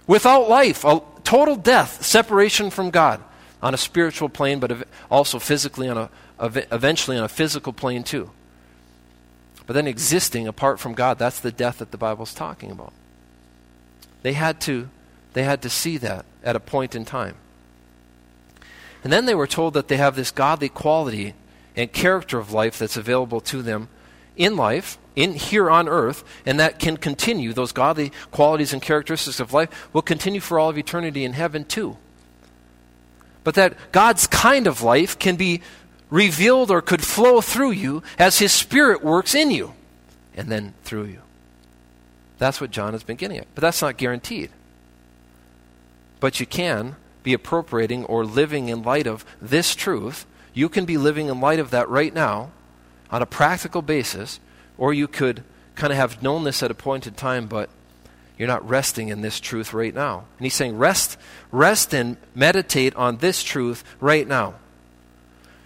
[0.08, 3.22] without life, a total death, separation from God
[3.62, 6.10] on a spiritual plane, but also physically on a
[6.72, 8.32] eventually on a physical plane too.
[9.70, 12.92] But then existing apart from God, that's the death that the Bible's talking about.
[14.24, 14.90] They had to
[15.34, 17.36] they had to see that at a point in time.
[19.04, 21.36] And then they were told that they have this godly quality
[21.76, 23.90] and character of life that's available to them
[24.36, 27.54] in life, in here on earth, and that can continue.
[27.54, 31.64] Those godly qualities and characteristics of life will continue for all of eternity in heaven
[31.64, 31.96] too.
[33.44, 35.62] But that God's kind of life can be
[36.10, 39.74] revealed or could flow through you as His Spirit works in you
[40.36, 41.22] and then through you.
[42.38, 43.48] That's what John has been getting at.
[43.54, 44.50] But that's not guaranteed.
[46.20, 50.26] But you can be appropriating or living in light of this truth.
[50.54, 52.52] You can be living in light of that right now
[53.12, 54.40] on a practical basis,
[54.78, 55.44] or you could
[55.76, 57.70] kind of have known this at a point in time, but
[58.38, 60.26] you're not resting in this truth right now.
[60.38, 61.18] And he's saying, rest,
[61.52, 64.56] rest and meditate on this truth right now.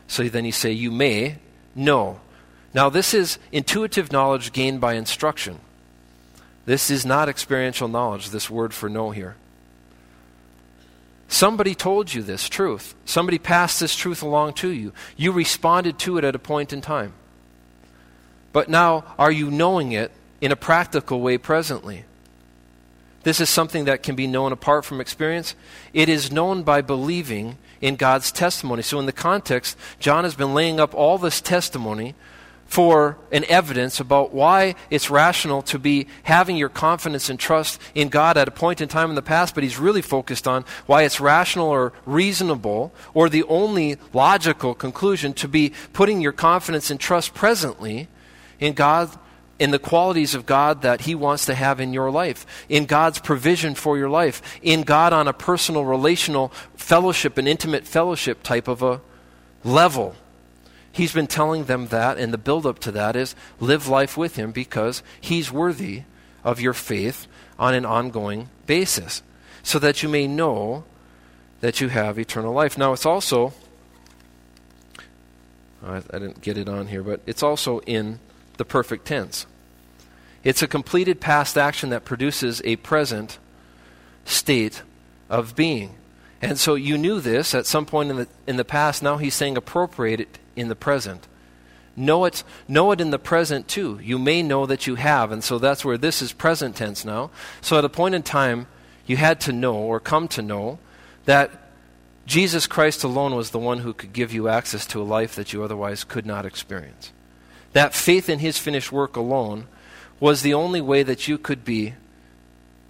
[0.07, 1.37] So then you say, you may
[1.75, 2.19] know.
[2.73, 5.59] Now, this is intuitive knowledge gained by instruction.
[6.65, 9.35] This is not experiential knowledge, this word for know here.
[11.27, 12.95] Somebody told you this truth.
[13.05, 14.93] Somebody passed this truth along to you.
[15.17, 17.13] You responded to it at a point in time.
[18.51, 20.11] But now, are you knowing it
[20.43, 22.03] in a practical way presently.
[23.23, 25.55] This is something that can be known apart from experience.
[25.93, 28.81] It is known by believing in God's testimony.
[28.81, 32.15] So, in the context, John has been laying up all this testimony
[32.65, 38.07] for an evidence about why it's rational to be having your confidence and trust in
[38.07, 41.03] God at a point in time in the past, but he's really focused on why
[41.03, 47.01] it's rational or reasonable or the only logical conclusion to be putting your confidence and
[47.01, 48.07] trust presently
[48.61, 49.09] in God
[49.59, 53.19] in the qualities of God that He wants to have in your life, in God's
[53.19, 58.67] provision for your life, in God on a personal, relational fellowship, an intimate fellowship type
[58.67, 58.99] of a
[59.63, 60.15] level.
[60.91, 64.51] He's been telling them that, and the build-up to that is live life with Him
[64.51, 66.03] because He's worthy
[66.43, 69.23] of your faith on an ongoing basis,
[69.61, 70.83] so that you may know
[71.61, 72.77] that you have eternal life.
[72.77, 73.53] Now, it's also,
[75.83, 78.19] I, I didn't get it on here, but it's also in
[78.57, 79.45] the perfect tense.
[80.43, 83.39] It's a completed past action that produces a present
[84.25, 84.83] state
[85.29, 85.95] of being.
[86.41, 89.01] And so you knew this at some point in the, in the past.
[89.01, 91.27] Now he's saying appropriate it in the present.
[91.95, 93.99] Know it, know it in the present too.
[94.03, 97.29] You may know that you have, and so that's where this is present tense now.
[97.61, 98.67] So at a point in time,
[99.05, 100.79] you had to know or come to know
[101.25, 101.51] that
[102.25, 105.53] Jesus Christ alone was the one who could give you access to a life that
[105.53, 107.11] you otherwise could not experience.
[107.73, 109.67] That faith in his finished work alone
[110.19, 111.95] was the only way that you could be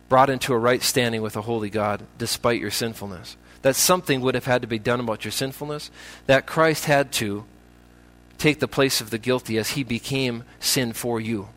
[0.10, 3.36] brought into a right standing with a holy God despite your sinfulness.
[3.64, 5.90] That something would have had to be done about your sinfulness,
[6.28, 7.46] that Christ had to
[8.38, 11.48] take the place of the guilty as he became sin for you.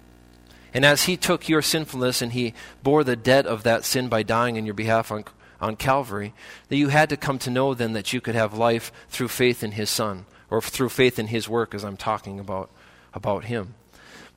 [0.72, 4.22] And as he took your sinfulness and he bore the debt of that sin by
[4.22, 5.24] dying in your behalf on,
[5.60, 6.32] on Calvary,
[6.68, 9.64] that you had to come to know then that you could have life through faith
[9.64, 12.70] in his Son, or through faith in his work, as I'm talking about,
[13.16, 13.74] about him.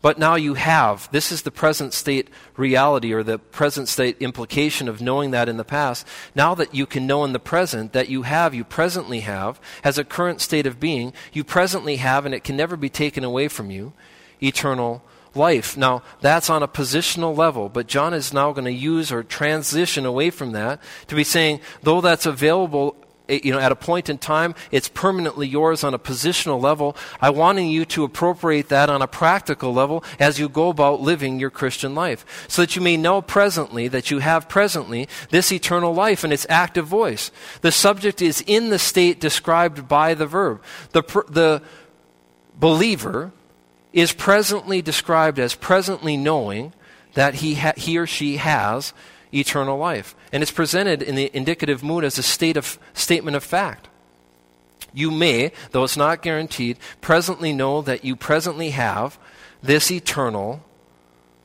[0.01, 1.09] But now you have.
[1.11, 5.57] This is the present state reality or the present state implication of knowing that in
[5.57, 6.07] the past.
[6.33, 9.97] Now that you can know in the present that you have, you presently have, as
[9.97, 13.49] a current state of being, you presently have, and it can never be taken away
[13.49, 13.91] from you,
[14.41, 15.03] eternal
[15.35, 15.75] life.
[15.75, 20.05] Now, that's on a positional level, but John is now going to use or transition
[20.05, 22.95] away from that to be saying, though that's available
[23.29, 26.97] Eh, you know, at a point in time, it's permanently yours on a positional level.
[27.21, 31.39] I wanting you to appropriate that on a practical level as you go about living
[31.39, 35.93] your Christian life, so that you may know presently that you have presently this eternal
[35.93, 37.31] life and its active voice.
[37.61, 40.61] The subject is in the state described by the verb.
[40.91, 41.61] The, the
[42.55, 43.31] believer
[43.93, 46.73] is presently described as presently knowing
[47.13, 48.93] that he, ha- he or she has
[49.33, 50.15] eternal life.
[50.31, 53.87] And it's presented in the indicative mood as a state of, statement of fact.
[54.93, 59.19] You may, though it's not guaranteed, presently know that you presently have
[59.61, 60.63] this eternal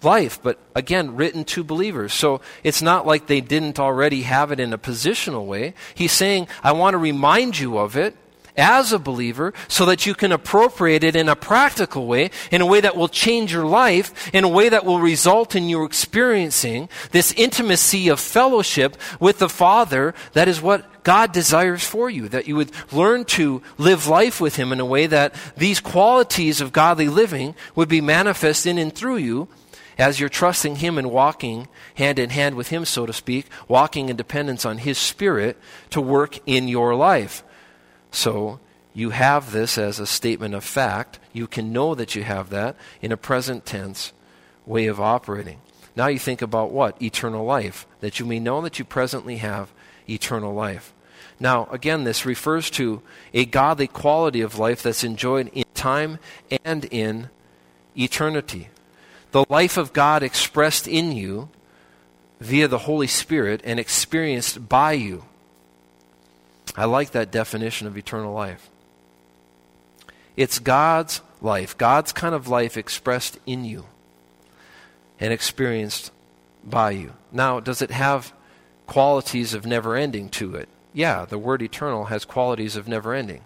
[0.03, 2.13] life, but again, written to believers.
[2.13, 5.75] So it's not like they didn't already have it in a positional way.
[5.95, 8.15] He's saying, I want to remind you of it
[8.57, 12.67] as a believer so that you can appropriate it in a practical way, in a
[12.67, 16.89] way that will change your life, in a way that will result in you experiencing
[17.11, 20.15] this intimacy of fellowship with the Father.
[20.33, 24.57] That is what God desires for you, that you would learn to live life with
[24.57, 28.95] Him in a way that these qualities of godly living would be manifest in and
[28.95, 29.49] through you
[29.99, 34.09] as you're trusting Him and walking hand in hand with Him, so to speak, walking
[34.09, 35.59] in dependence on His Spirit
[35.91, 37.45] to work in your life.
[38.15, 38.61] So
[38.95, 41.19] you have this as a statement of fact.
[41.33, 44.13] You can know that you have that in a present tense
[44.65, 45.61] way of operating.
[45.97, 47.01] Now you think about what?
[47.03, 47.87] Eternal life.
[48.01, 49.73] That you may know that you presently have
[50.09, 50.93] eternal life.
[51.41, 56.21] Now, again, this refers to a godly quality of life that's enjoyed in time
[56.65, 57.31] and in
[57.99, 58.69] eternity.
[59.33, 61.49] The life of God expressed in you
[62.41, 65.25] via the Holy Spirit and experienced by you.
[66.77, 68.69] I like that definition of eternal life.
[70.37, 73.87] It's God's life, God's kind of life expressed in you
[75.21, 76.11] and experienced
[76.65, 77.13] by you.
[77.31, 78.33] Now, does it have
[78.87, 80.69] qualities of never ending to it?
[80.93, 83.43] Yeah, the word eternal has qualities of never ending.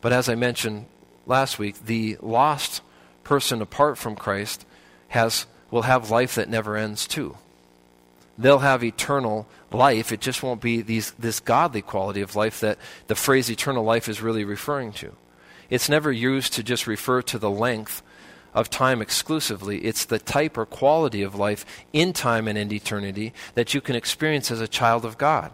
[0.00, 0.86] But as I mentioned
[1.26, 2.82] last week, the lost
[3.24, 4.64] person apart from Christ
[5.08, 7.36] has will have life that never ends too
[8.38, 10.12] they'll have eternal life.
[10.12, 12.78] It just won't be these, this godly quality of life that
[13.08, 15.12] the phrase eternal life is really referring to.
[15.68, 18.02] It's never used to just refer to the length
[18.54, 19.84] of time exclusively.
[19.84, 23.96] It's the type or quality of life in time and in eternity that you can
[23.96, 25.52] experience as a child of God.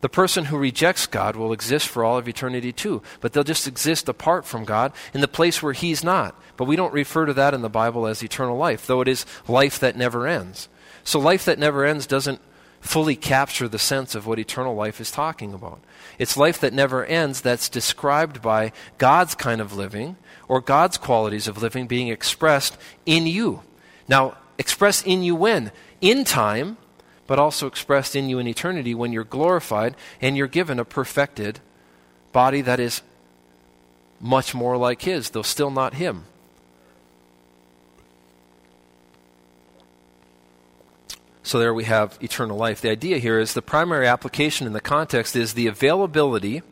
[0.00, 3.68] The person who rejects God will exist for all of eternity too, but they'll just
[3.68, 6.34] exist apart from God in the place where He's not.
[6.56, 9.26] But we don't refer to that in the Bible as eternal life, though it is
[9.46, 10.70] life that never ends.
[11.04, 12.40] So, life that never ends doesn't
[12.80, 15.80] fully capture the sense of what eternal life is talking about.
[16.18, 20.16] It's life that never ends that's described by God's kind of living
[20.48, 23.62] or God's qualities of living being expressed in you.
[24.08, 25.72] Now, expressed in you when?
[26.00, 26.78] In time
[27.30, 31.60] but also expressed in you in eternity when you're glorified and you're given a perfected
[32.32, 33.02] body that is
[34.18, 36.24] much more like His, though still not Him.
[41.50, 42.80] So there we have eternal life.
[42.80, 46.62] The idea here is the primary application in the context is the availability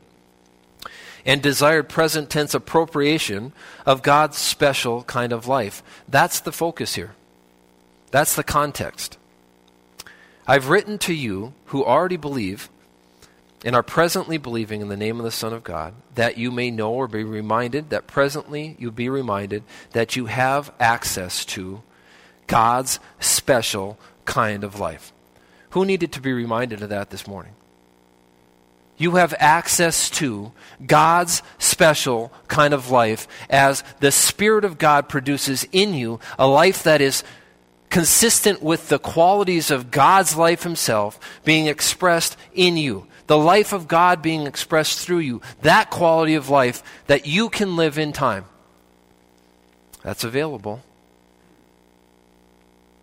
[1.27, 3.53] and desired present tense appropriation
[3.85, 5.83] of God's special kind of life.
[6.09, 7.17] That's the focus here.
[8.13, 9.19] That's the context.
[10.47, 12.71] I've written to you who already believe
[13.65, 16.71] and are presently believing in the name of the Son of God, that you may
[16.71, 21.83] know or be reminded, that presently you be reminded that you have access to
[22.47, 23.99] God's special
[24.29, 25.13] kind of life.
[25.71, 27.55] Who needed to be reminded of that this morning?
[28.99, 30.53] You have access to
[30.85, 36.83] God's special kind of life as the Spirit of God produces in you a life
[36.83, 37.25] that is
[37.89, 43.07] consistent with the qualities of God's life Himself being expressed in you.
[43.29, 45.41] The life of God being expressed through you.
[45.63, 48.45] That quality of life that you can live in time.
[50.03, 50.83] That's available.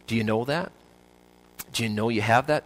[0.06, 0.72] Do you know that?
[1.76, 2.64] Do you know you have that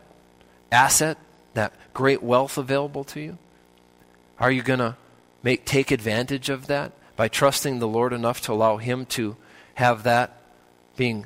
[0.71, 1.17] asset,
[1.55, 3.39] that great wealth available to you?
[4.39, 4.97] Are you going to
[5.41, 9.35] make take advantage of that by trusting the Lord enough to allow him to
[9.73, 10.39] have that
[10.95, 11.25] being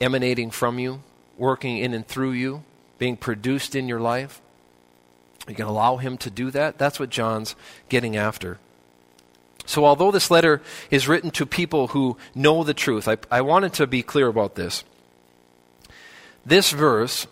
[0.00, 1.02] emanating from you,
[1.36, 2.64] working in and through you,
[2.96, 4.40] being produced in your life?
[5.46, 6.78] You can allow him to do that?
[6.78, 7.54] That's what John's
[7.90, 8.58] getting after.
[9.66, 13.74] So, although this letter is written to people who know the truth, I, I wanted
[13.74, 14.84] to be clear about this.
[16.46, 17.26] This verse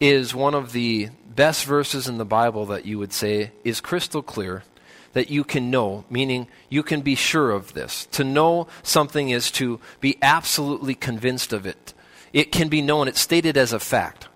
[0.00, 4.22] is one of the best verses in the Bible that you would say is crystal
[4.22, 4.64] clear
[5.12, 8.06] that you can know, meaning you can be sure of this.
[8.12, 11.94] To know something is to be absolutely convinced of it
[12.36, 14.28] it can be known, it's stated as a fact.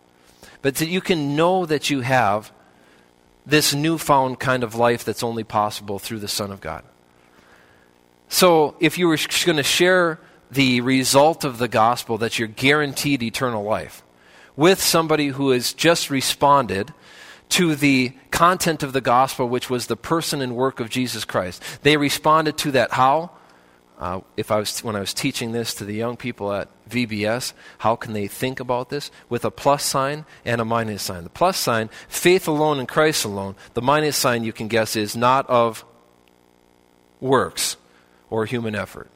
[0.63, 2.51] But that you can know that you have
[3.45, 6.83] this newfound kind of life that's only possible through the Son of God.
[8.31, 10.19] So if you were going to share
[10.51, 14.03] the result of the gospel that you're guaranteed eternal life
[14.61, 16.93] with somebody who has just responded
[17.49, 21.63] to the content of the gospel, which was the person and work of Jesus Christ.
[21.83, 23.31] They responded to that how?
[23.99, 27.55] Uh, if I was when I was teaching this to the young people at VBS,
[27.79, 31.25] how can they think about this with a plus sign and a minus sign?
[31.25, 33.57] The plus sign, faith alone in Christ alone.
[33.73, 35.87] The minus sign, you can guess, is not of
[37.19, 37.79] works
[38.29, 39.09] or human effort,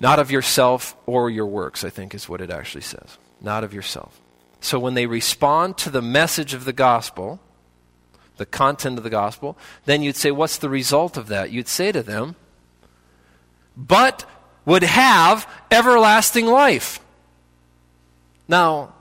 [0.00, 1.84] not of yourself or your works.
[1.84, 3.18] I think is what it actually says.
[3.42, 4.20] Not of yourself.
[4.60, 7.40] So when they respond to the message of the gospel,
[8.36, 11.50] the content of the gospel, then you'd say, what's the result of that?
[11.50, 12.36] You'd say to them
[13.76, 14.24] but
[14.64, 17.00] would have everlasting life.
[18.48, 18.94] Now,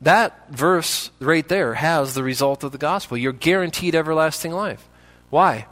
[0.00, 3.16] that verse right there has the result of the gospel.
[3.16, 4.88] You're guaranteed everlasting life.
[5.30, 5.66] Why?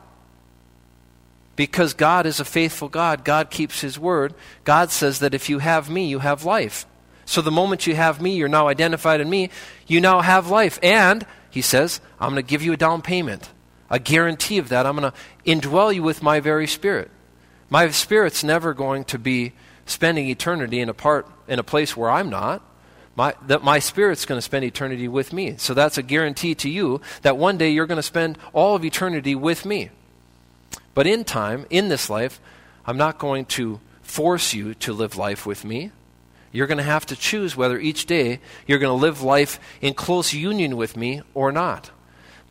[1.55, 3.25] Because God is a faithful God.
[3.25, 4.35] God keeps His word.
[4.65, 6.87] God says that if you have me, you have life.
[7.27, 9.51] So the moment you have me, you're now identified in me,
[9.87, 10.79] you now have life.
[10.83, 13.51] And, He says, I'm going to give you a down payment,
[13.91, 14.87] a guarantee of that.
[14.87, 17.11] I'm going to indwell you with my very spirit.
[17.69, 19.53] My spirit's never going to be
[19.87, 22.63] spending eternity in a part in a place where I'm not.
[23.17, 25.55] My, that my spirit's going to spend eternity with me.
[25.57, 28.85] So that's a guarantee to you that one day you're going to spend all of
[28.85, 29.91] eternity with me.
[30.95, 32.41] But in time, in this life,
[32.85, 35.91] I'm not going to force you to live life with me.
[36.57, 39.93] You're going to have to choose whether each day you're going to live life in
[39.93, 41.91] close union with me or not.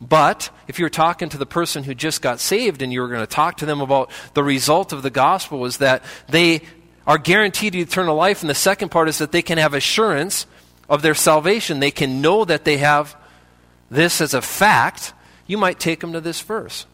[0.00, 3.26] But if you're talking to the person who just got saved and you're going to
[3.26, 6.62] talk to them about the result of the gospel is that they
[7.04, 10.46] are guaranteed eternal life and the second part is that they can have assurance
[10.88, 11.80] of their salvation.
[11.80, 13.16] They can know that they have
[13.90, 15.14] this as a fact.
[15.48, 16.86] You might take them to this verse.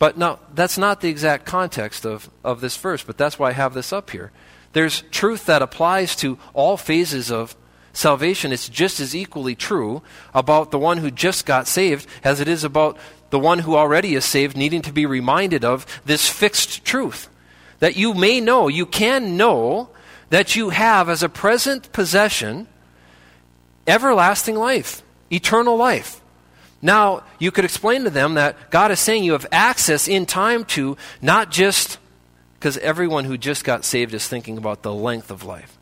[0.00, 3.52] But now, that's not the exact context of, of this verse, but that's why I
[3.52, 4.32] have this up here.
[4.76, 7.56] There's truth that applies to all phases of
[7.94, 10.02] salvation, it's just as equally true
[10.34, 12.98] about the one who just got saved as it is about
[13.30, 17.30] the one who already is saved needing to be reminded of this fixed truth.
[17.78, 19.88] That you may know, you can know
[20.28, 22.68] that you have as a present possession
[23.86, 25.02] everlasting life,
[25.32, 26.20] eternal life.
[26.82, 30.66] Now, you could explain to them that God is saying you have access in time
[30.66, 31.96] to not just
[32.66, 35.78] because everyone who just got saved is thinking about the length of life.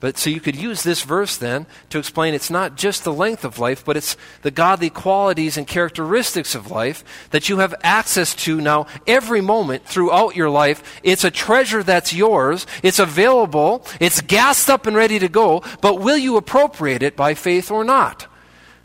[0.00, 3.44] But so you could use this verse then to explain it's not just the length
[3.44, 8.34] of life, but it's the godly qualities and characteristics of life that you have access
[8.46, 11.00] to now every moment throughout your life.
[11.02, 12.66] It's a treasure that's yours.
[12.82, 13.84] It's available.
[14.00, 15.62] It's gassed up and ready to go.
[15.82, 18.26] But will you appropriate it by faith or not?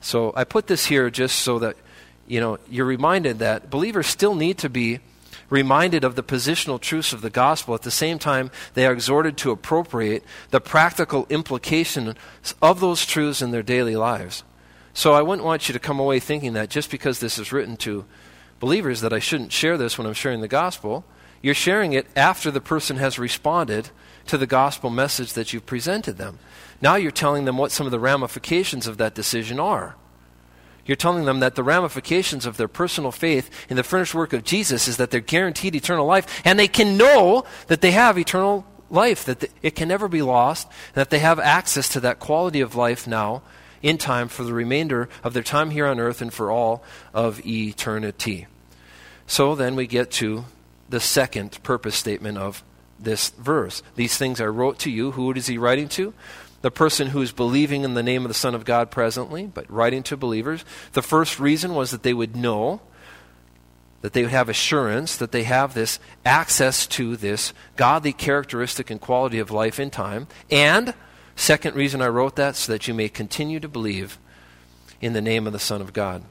[0.01, 1.77] So I put this here just so that
[2.27, 4.99] you know you're reminded that believers still need to be
[5.51, 7.75] reminded of the positional truths of the gospel.
[7.75, 12.15] At the same time, they are exhorted to appropriate the practical implications
[12.61, 14.43] of those truths in their daily lives.
[14.93, 17.77] So I wouldn't want you to come away thinking that just because this is written
[17.77, 18.05] to
[18.59, 21.03] believers that I shouldn't share this when I'm sharing the gospel.
[21.41, 23.89] You're sharing it after the person has responded
[24.27, 26.39] to the gospel message that you've presented them.
[26.81, 29.95] Now you're telling them what some of the ramifications of that decision are.
[30.85, 34.43] You're telling them that the ramifications of their personal faith in the finished work of
[34.43, 38.65] Jesus is that they're guaranteed eternal life, and they can know that they have eternal
[38.89, 42.61] life, that it can never be lost, and that they have access to that quality
[42.61, 43.41] of life now
[43.81, 47.45] in time for the remainder of their time here on earth and for all of
[47.45, 48.47] eternity.
[49.27, 50.45] So then we get to
[50.89, 52.63] the second purpose statement of
[52.99, 53.81] this verse.
[53.95, 55.11] These things I wrote to you.
[55.11, 56.13] Who is he writing to?
[56.61, 59.69] The person who is believing in the name of the Son of God presently, but
[59.69, 60.63] writing to believers.
[60.93, 62.81] The first reason was that they would know,
[64.01, 69.01] that they would have assurance, that they have this access to this godly characteristic and
[69.01, 70.27] quality of life in time.
[70.49, 70.93] And,
[71.35, 74.19] second reason I wrote that, so that you may continue to believe
[75.01, 76.23] in the name of the Son of God.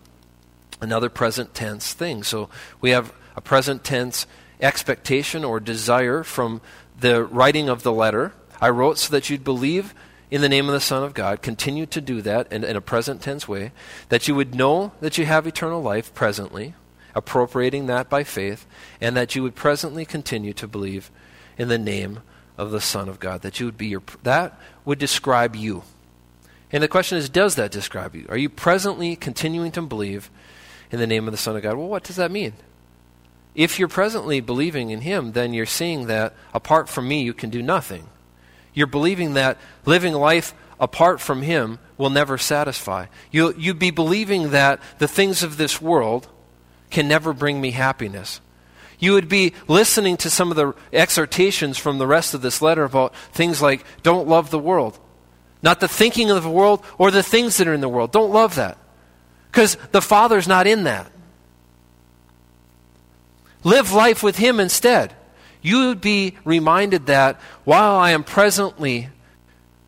[0.80, 2.22] Another present tense thing.
[2.22, 2.48] So
[2.80, 4.26] we have a present tense
[4.60, 6.60] expectation or desire from
[6.98, 8.32] the writing of the letter.
[8.60, 9.94] I wrote so that you'd believe
[10.30, 12.80] in the name of the Son of God, continue to do that in, in, a
[12.80, 13.72] present tense way,
[14.10, 16.74] that you would know that you have eternal life presently,
[17.14, 18.66] appropriating that by faith,
[19.00, 21.10] and that you would presently continue to believe
[21.58, 22.20] in the name
[22.56, 23.42] of the Son of God.
[23.42, 25.82] That you would be your that would describe you.
[26.72, 28.26] And the question is, does that describe you?
[28.28, 30.30] Are you presently continuing to believe
[30.92, 31.76] in the name of the Son of God?
[31.76, 32.52] Well, what does that mean?
[33.56, 37.50] If you're presently believing in Him, then you're seeing that apart from me, you can
[37.50, 38.06] do nothing.
[38.74, 43.06] You're believing that living life apart from Him will never satisfy.
[43.30, 46.28] You'll, you'd be believing that the things of this world
[46.90, 48.40] can never bring me happiness.
[48.98, 52.84] You would be listening to some of the exhortations from the rest of this letter
[52.84, 54.98] about things like don't love the world,
[55.62, 58.12] not the thinking of the world or the things that are in the world.
[58.12, 58.76] Don't love that
[59.50, 61.10] because the Father's not in that.
[63.64, 65.14] Live life with Him instead
[65.62, 69.08] you would be reminded that while I am presently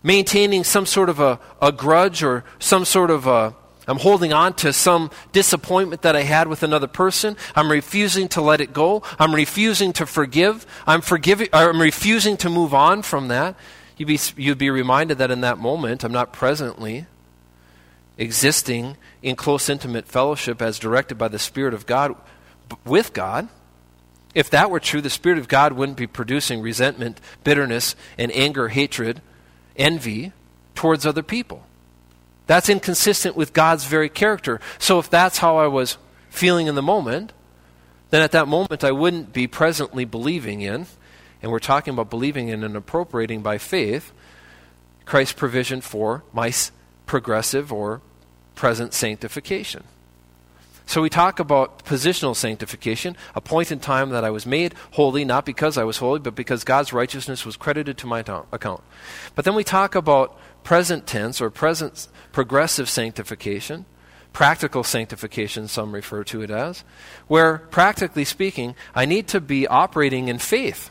[0.03, 3.55] maintaining some sort of a, a grudge or some sort of a,
[3.87, 7.37] I'm holding on to some disappointment that I had with another person.
[7.57, 9.03] I'm refusing to let it go.
[9.19, 10.67] I'm refusing to forgive.
[10.87, 11.49] I'm forgiving.
[11.53, 13.57] I'm refusing to move on from that.
[13.97, 17.07] You'd be, you'd be reminded that in that moment, I'm not presently
[18.19, 22.15] existing in close, intimate fellowship as directed by the Spirit of God
[22.85, 23.49] with God.
[24.35, 28.69] If that were true, the Spirit of God wouldn't be producing resentment, bitterness, and anger,
[28.69, 29.21] hatred,
[29.77, 30.33] envy
[30.75, 31.67] towards other people.
[32.47, 34.61] That's inconsistent with God's very character.
[34.79, 35.99] So if that's how I was
[36.31, 37.33] feeling in the moment,
[38.11, 40.87] then at that moment I wouldn't be presently believing in,
[41.43, 44.13] and we're talking about believing in and appropriating by faith,
[45.05, 46.53] Christ's provision for my
[47.07, 48.01] progressive or
[48.55, 49.85] present sanctification.
[50.87, 55.25] So we talk about positional sanctification, a point in time that I was made holy,
[55.25, 58.83] not because I was holy, but because God's righteousness was credited to my account.
[59.35, 63.85] But then we talk about present tense or present progressive sanctification,
[64.33, 66.85] practical sanctification, some refer to it as,
[67.29, 70.91] where, practically speaking, I need to be operating in faith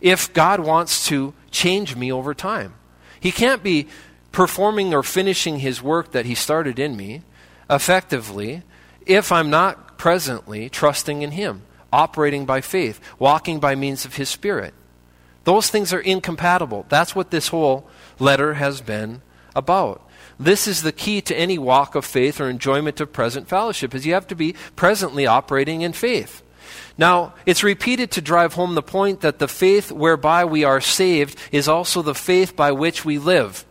[0.00, 2.74] if God wants to change me over time.
[3.18, 3.88] He can't be
[4.32, 7.22] performing or finishing his work that he started in me
[7.70, 8.62] effectively
[9.06, 14.28] if I'm not presently trusting in Him, operating by faith, walking by means of His
[14.28, 14.74] Spirit.
[15.44, 16.86] Those things are incompatible.
[16.88, 17.88] That's what this whole
[18.18, 19.20] letter has been
[19.54, 20.00] about.
[20.38, 24.04] This is the key to any walk of faith or enjoyment of present fellowship is
[24.04, 26.42] you have to be presently operating in faith.
[26.96, 31.38] Now, it's repeated to drive home the point that the faith whereby we are saved
[31.52, 33.64] is also the faith by which we live.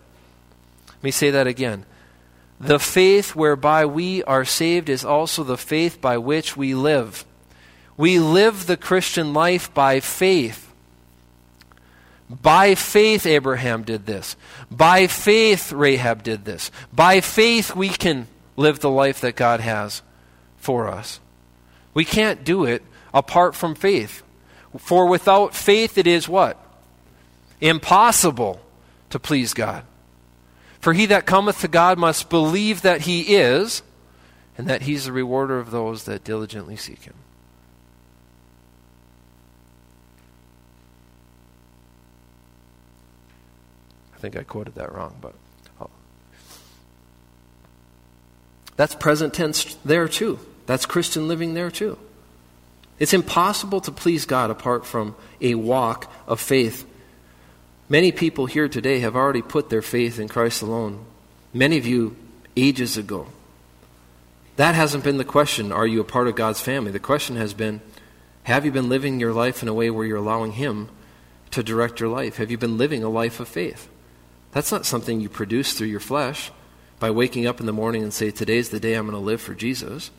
[0.87, 1.85] Let me say that again.
[2.63, 7.25] The faith whereby we are saved is also the faith by which we live.
[7.97, 10.73] We live the Christian life by faith.
[12.29, 14.37] By faith, Abraham did this.
[14.71, 16.71] By faith, Rahab did this.
[16.93, 20.01] By faith, we can live the life that God has
[20.55, 21.19] for us.
[21.93, 22.81] We can't do it
[23.13, 24.23] apart from faith.
[24.77, 26.57] For without faith, it is what?
[27.59, 28.61] Impossible
[29.09, 29.83] to please God.
[30.83, 33.83] For he that cometh to God must believe that he is,
[34.57, 37.13] and that he's the rewarder of those that diligently seek him.
[44.13, 45.33] I think I quoted that wrong, but.
[45.79, 45.89] Oh.
[48.75, 50.37] That's present tense there too.
[50.65, 51.97] That's Christian living there too.
[52.99, 56.85] It's impossible to please God apart from a walk of faith.
[57.89, 61.05] Many people here today have already put their faith in Christ alone.
[61.53, 62.15] Many of you
[62.55, 63.27] ages ago.
[64.55, 66.91] That hasn't been the question, are you a part of God's family?
[66.91, 67.81] The question has been,
[68.43, 70.89] have you been living your life in a way where you're allowing Him
[71.51, 72.37] to direct your life?
[72.37, 73.89] Have you been living a life of faith?
[74.51, 76.51] That's not something you produce through your flesh
[76.99, 79.41] by waking up in the morning and say, Today's the day I'm going to live
[79.41, 80.11] for Jesus.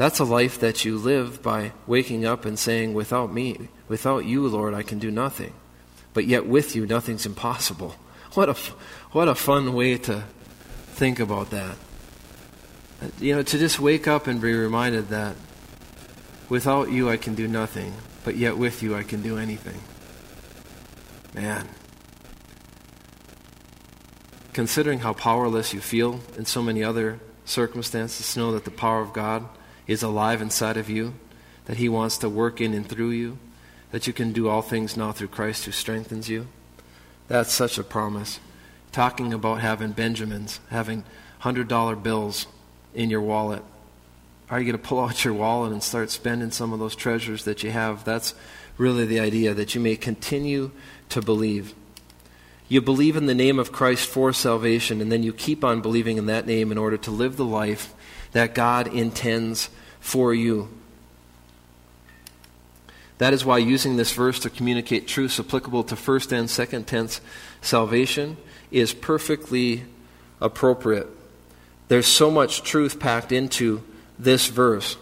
[0.00, 4.48] That's a life that you live by waking up and saying, Without me, without you,
[4.48, 5.52] Lord, I can do nothing.
[6.14, 7.94] But yet with you, nothing's impossible.
[8.32, 8.54] What a,
[9.12, 10.24] what a fun way to
[10.94, 11.76] think about that.
[13.02, 15.36] Uh, you know, to just wake up and be reminded that
[16.48, 17.92] without you, I can do nothing,
[18.24, 19.82] but yet with you, I can do anything.
[21.34, 21.68] Man.
[24.54, 29.12] Considering how powerless you feel in so many other circumstances, know that the power of
[29.12, 29.46] God
[29.90, 31.12] is alive inside of you,
[31.64, 33.38] that He wants to work in and through you,
[33.90, 36.46] that you can do all things now through Christ who strengthens you.
[37.26, 38.38] That's such a promise.
[38.92, 41.02] Talking about having Benjamins, having
[41.42, 42.46] $100 bills
[42.94, 43.64] in your wallet.
[44.48, 47.42] Are you going to pull out your wallet and start spending some of those treasures
[47.42, 48.04] that you have?
[48.04, 48.32] That's
[48.78, 50.70] really the idea, that you may continue
[51.08, 51.74] to believe.
[52.68, 56.16] You believe in the name of Christ for salvation, and then you keep on believing
[56.16, 57.92] in that name in order to live the life
[58.30, 59.68] that God intends
[60.00, 60.68] for you.
[63.18, 67.20] That is why using this verse to communicate truths applicable to first and second tense
[67.60, 68.38] salvation
[68.70, 69.84] is perfectly
[70.40, 71.06] appropriate.
[71.88, 73.82] There's so much truth packed into
[74.18, 74.96] this verse.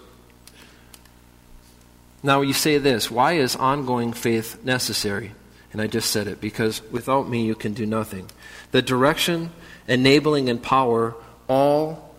[2.23, 5.33] Now, you say this why is ongoing faith necessary?
[5.73, 8.29] And I just said it because without me, you can do nothing.
[8.73, 9.51] The direction,
[9.87, 11.15] enabling, and power
[11.47, 12.15] all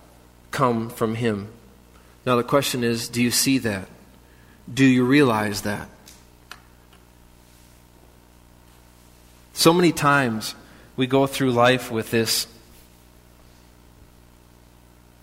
[0.52, 1.50] come from Him.
[2.26, 3.88] Now, the question is do you see that?
[4.72, 5.90] Do you realize that?
[9.54, 10.56] So many times
[10.96, 12.48] we go through life with this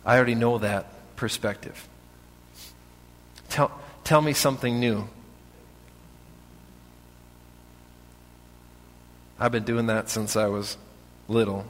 [0.07, 0.87] I already know that
[1.17, 1.89] perspective.
[3.49, 3.73] Tell,
[4.05, 5.09] tell me something new.
[9.41, 10.77] I've been doing that since I was
[11.27, 11.67] little.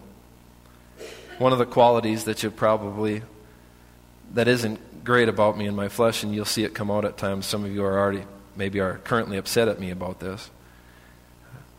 [1.38, 3.22] One of the qualities that you probably
[4.34, 7.16] that isn't great about me in my flesh, and you'll see it come out at
[7.16, 7.46] times.
[7.46, 8.24] Some of you are already,
[8.56, 10.50] maybe are currently upset at me about this.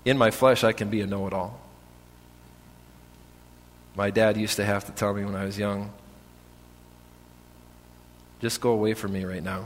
[0.05, 1.59] In my flesh, I can be a know it all.
[3.95, 5.91] My dad used to have to tell me when I was young,
[8.39, 9.65] just go away from me right now.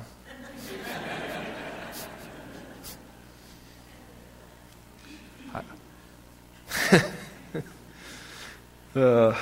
[8.95, 9.35] uh,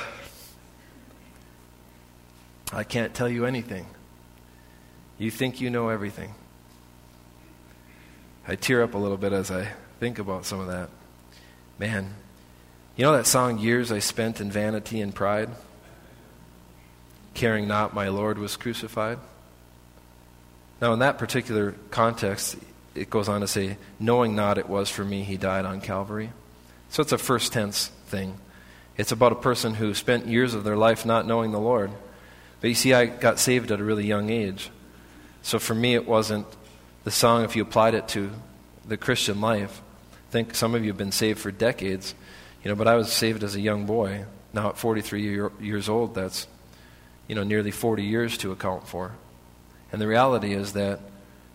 [2.74, 3.86] I can't tell you anything.
[5.20, 6.34] You think you know everything.
[8.48, 9.68] I tear up a little bit as I
[10.00, 10.90] think about some of that.
[11.78, 12.16] Man,
[12.96, 15.50] you know that song, Years I Spent in Vanity and Pride?
[17.34, 19.20] Caring not my Lord was crucified?
[20.82, 22.56] Now, in that particular context,
[22.96, 26.32] it goes on to say, knowing not it was for me he died on Calvary.
[26.90, 28.38] So it's a first tense thing.
[28.98, 31.92] It's about a person who spent years of their life not knowing the Lord.
[32.62, 34.72] But you see, I got saved at a really young age.
[35.50, 36.46] So for me, it wasn't
[37.06, 38.30] the song if you applied it to
[38.88, 39.82] the Christian life.
[40.12, 42.14] I think some of you have been saved for decades,
[42.64, 44.26] you know, but I was saved as a young boy.
[44.54, 46.46] Now at 43 year, years old, that's,
[47.28, 49.14] you know, nearly 40 years to account for.
[49.92, 51.00] And the reality is that,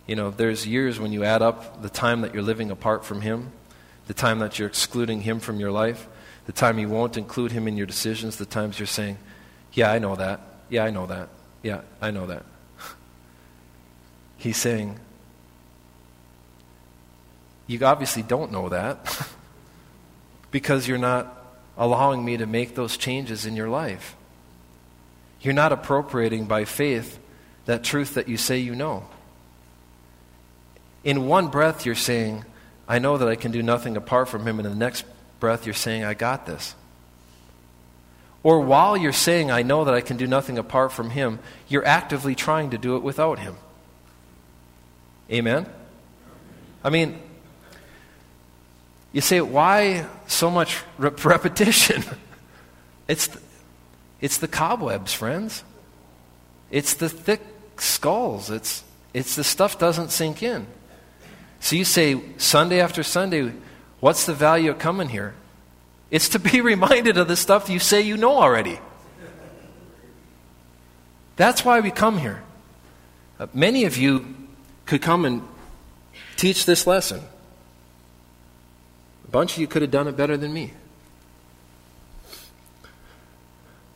[0.09, 3.21] you know, there's years when you add up the time that you're living apart from
[3.21, 3.53] Him,
[4.09, 6.09] the time that you're excluding Him from your life,
[6.47, 9.19] the time you won't include Him in your decisions, the times you're saying,
[9.73, 10.41] Yeah, I know that.
[10.69, 11.29] Yeah, I know that.
[11.63, 12.45] Yeah, I know that.
[14.45, 15.01] He's saying,
[17.67, 19.27] You obviously don't know that
[20.51, 21.35] because you're not
[21.79, 24.15] allowing me to make those changes in your life.
[25.41, 27.19] You're not appropriating by faith
[27.65, 29.05] that truth that you say you know.
[31.05, 32.45] In one breath, you're saying,
[32.87, 34.59] I know that I can do nothing apart from Him.
[34.59, 35.07] And in the next
[35.41, 36.75] breath, you're saying, I got this.
[38.43, 41.87] Or while you're saying, I know that I can do nothing apart from Him, you're
[41.87, 43.57] actively trying to do it without Him.
[45.31, 45.67] Amen?
[46.83, 47.21] I mean,
[49.13, 52.05] you say, why so much repetition?
[53.09, 53.29] it's,
[54.21, 55.65] it's the cobwebs, friends.
[56.71, 57.41] It's the thick
[57.77, 58.51] skulls.
[58.51, 60.67] It's, it's the stuff doesn't sink in.
[61.61, 63.53] So you say, Sunday after Sunday,
[64.01, 65.35] what's the value of coming here?
[66.11, 68.79] It's to be reminded of the stuff you say you know already.
[71.37, 72.43] That's why we come here.
[73.41, 74.44] Uh, many of you
[74.87, 75.43] could come and
[76.37, 77.23] teach this lesson
[79.25, 80.73] A bunch of you could have done it better than me.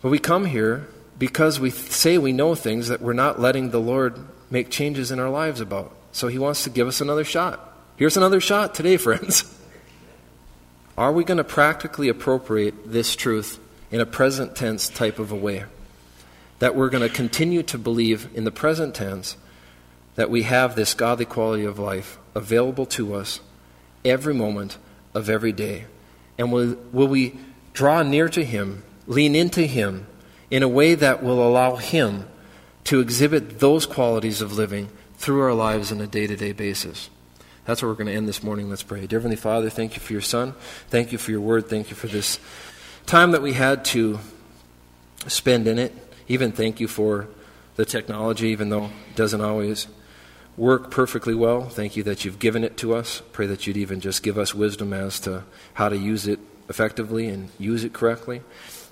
[0.00, 3.80] But we come here because we say we know things that we're not letting the
[3.80, 4.16] Lord
[4.50, 5.94] make changes in our lives about.
[6.12, 7.60] So he wants to give us another shot.
[7.96, 9.44] Here's another shot today, friends.
[10.96, 13.60] Are we going to practically appropriate this truth
[13.90, 15.64] in a present tense type of a way?
[16.60, 19.36] That we're going to continue to believe in the present tense
[20.18, 23.38] that we have this godly quality of life available to us
[24.04, 24.76] every moment
[25.14, 25.84] of every day?
[26.36, 27.38] And will, will we
[27.72, 30.08] draw near to Him, lean into Him
[30.50, 32.24] in a way that will allow Him
[32.82, 34.88] to exhibit those qualities of living
[35.18, 37.10] through our lives on a day to day basis?
[37.64, 38.68] That's where we're going to end this morning.
[38.68, 39.06] Let's pray.
[39.06, 40.52] Dear Heavenly Father, thank you for your Son.
[40.88, 41.68] Thank you for your word.
[41.68, 42.40] Thank you for this
[43.06, 44.18] time that we had to
[45.28, 45.94] spend in it.
[46.26, 47.28] Even thank you for
[47.76, 49.86] the technology, even though it doesn't always
[50.58, 51.68] work perfectly well.
[51.68, 53.22] Thank you that you've given it to us.
[53.32, 55.44] Pray that you'd even just give us wisdom as to
[55.74, 58.42] how to use it effectively and use it correctly,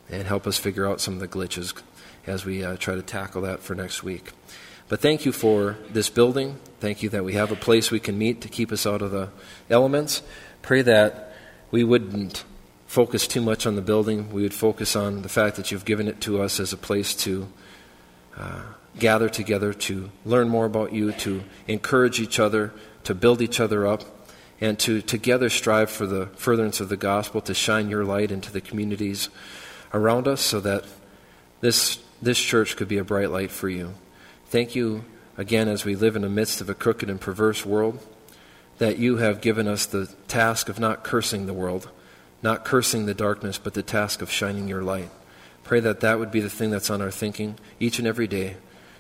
[0.08, 1.74] and help us figure out some of the glitches
[2.26, 4.30] as we uh, try to tackle that for next week.
[4.88, 6.58] But thank you for this building.
[6.78, 9.10] Thank you that we have a place we can meet to keep us out of
[9.10, 9.30] the
[9.68, 10.22] elements.
[10.62, 11.34] Pray that
[11.72, 12.44] we wouldn't
[12.86, 14.32] focus too much on the building.
[14.32, 17.14] We would focus on the fact that you've given it to us as a place
[17.16, 17.48] to.
[18.36, 18.62] Uh,
[18.99, 22.72] gather together to learn more about you, to encourage each other,
[23.05, 24.05] to build each other up,
[24.61, 28.51] and to together strive for the furtherance of the gospel, to shine your light into
[28.51, 29.28] the communities
[29.92, 30.84] around us so that
[31.61, 33.94] this, this church could be a bright light for you.
[34.47, 35.05] Thank you
[35.36, 38.05] again as we live in the midst of a crooked and perverse world
[38.78, 41.90] that you have given us the task of not cursing the world,
[42.42, 45.11] not cursing the darkness, but the task of shining your light.
[45.64, 48.57] Pray that that would be the thing that's on our thinking each and every day.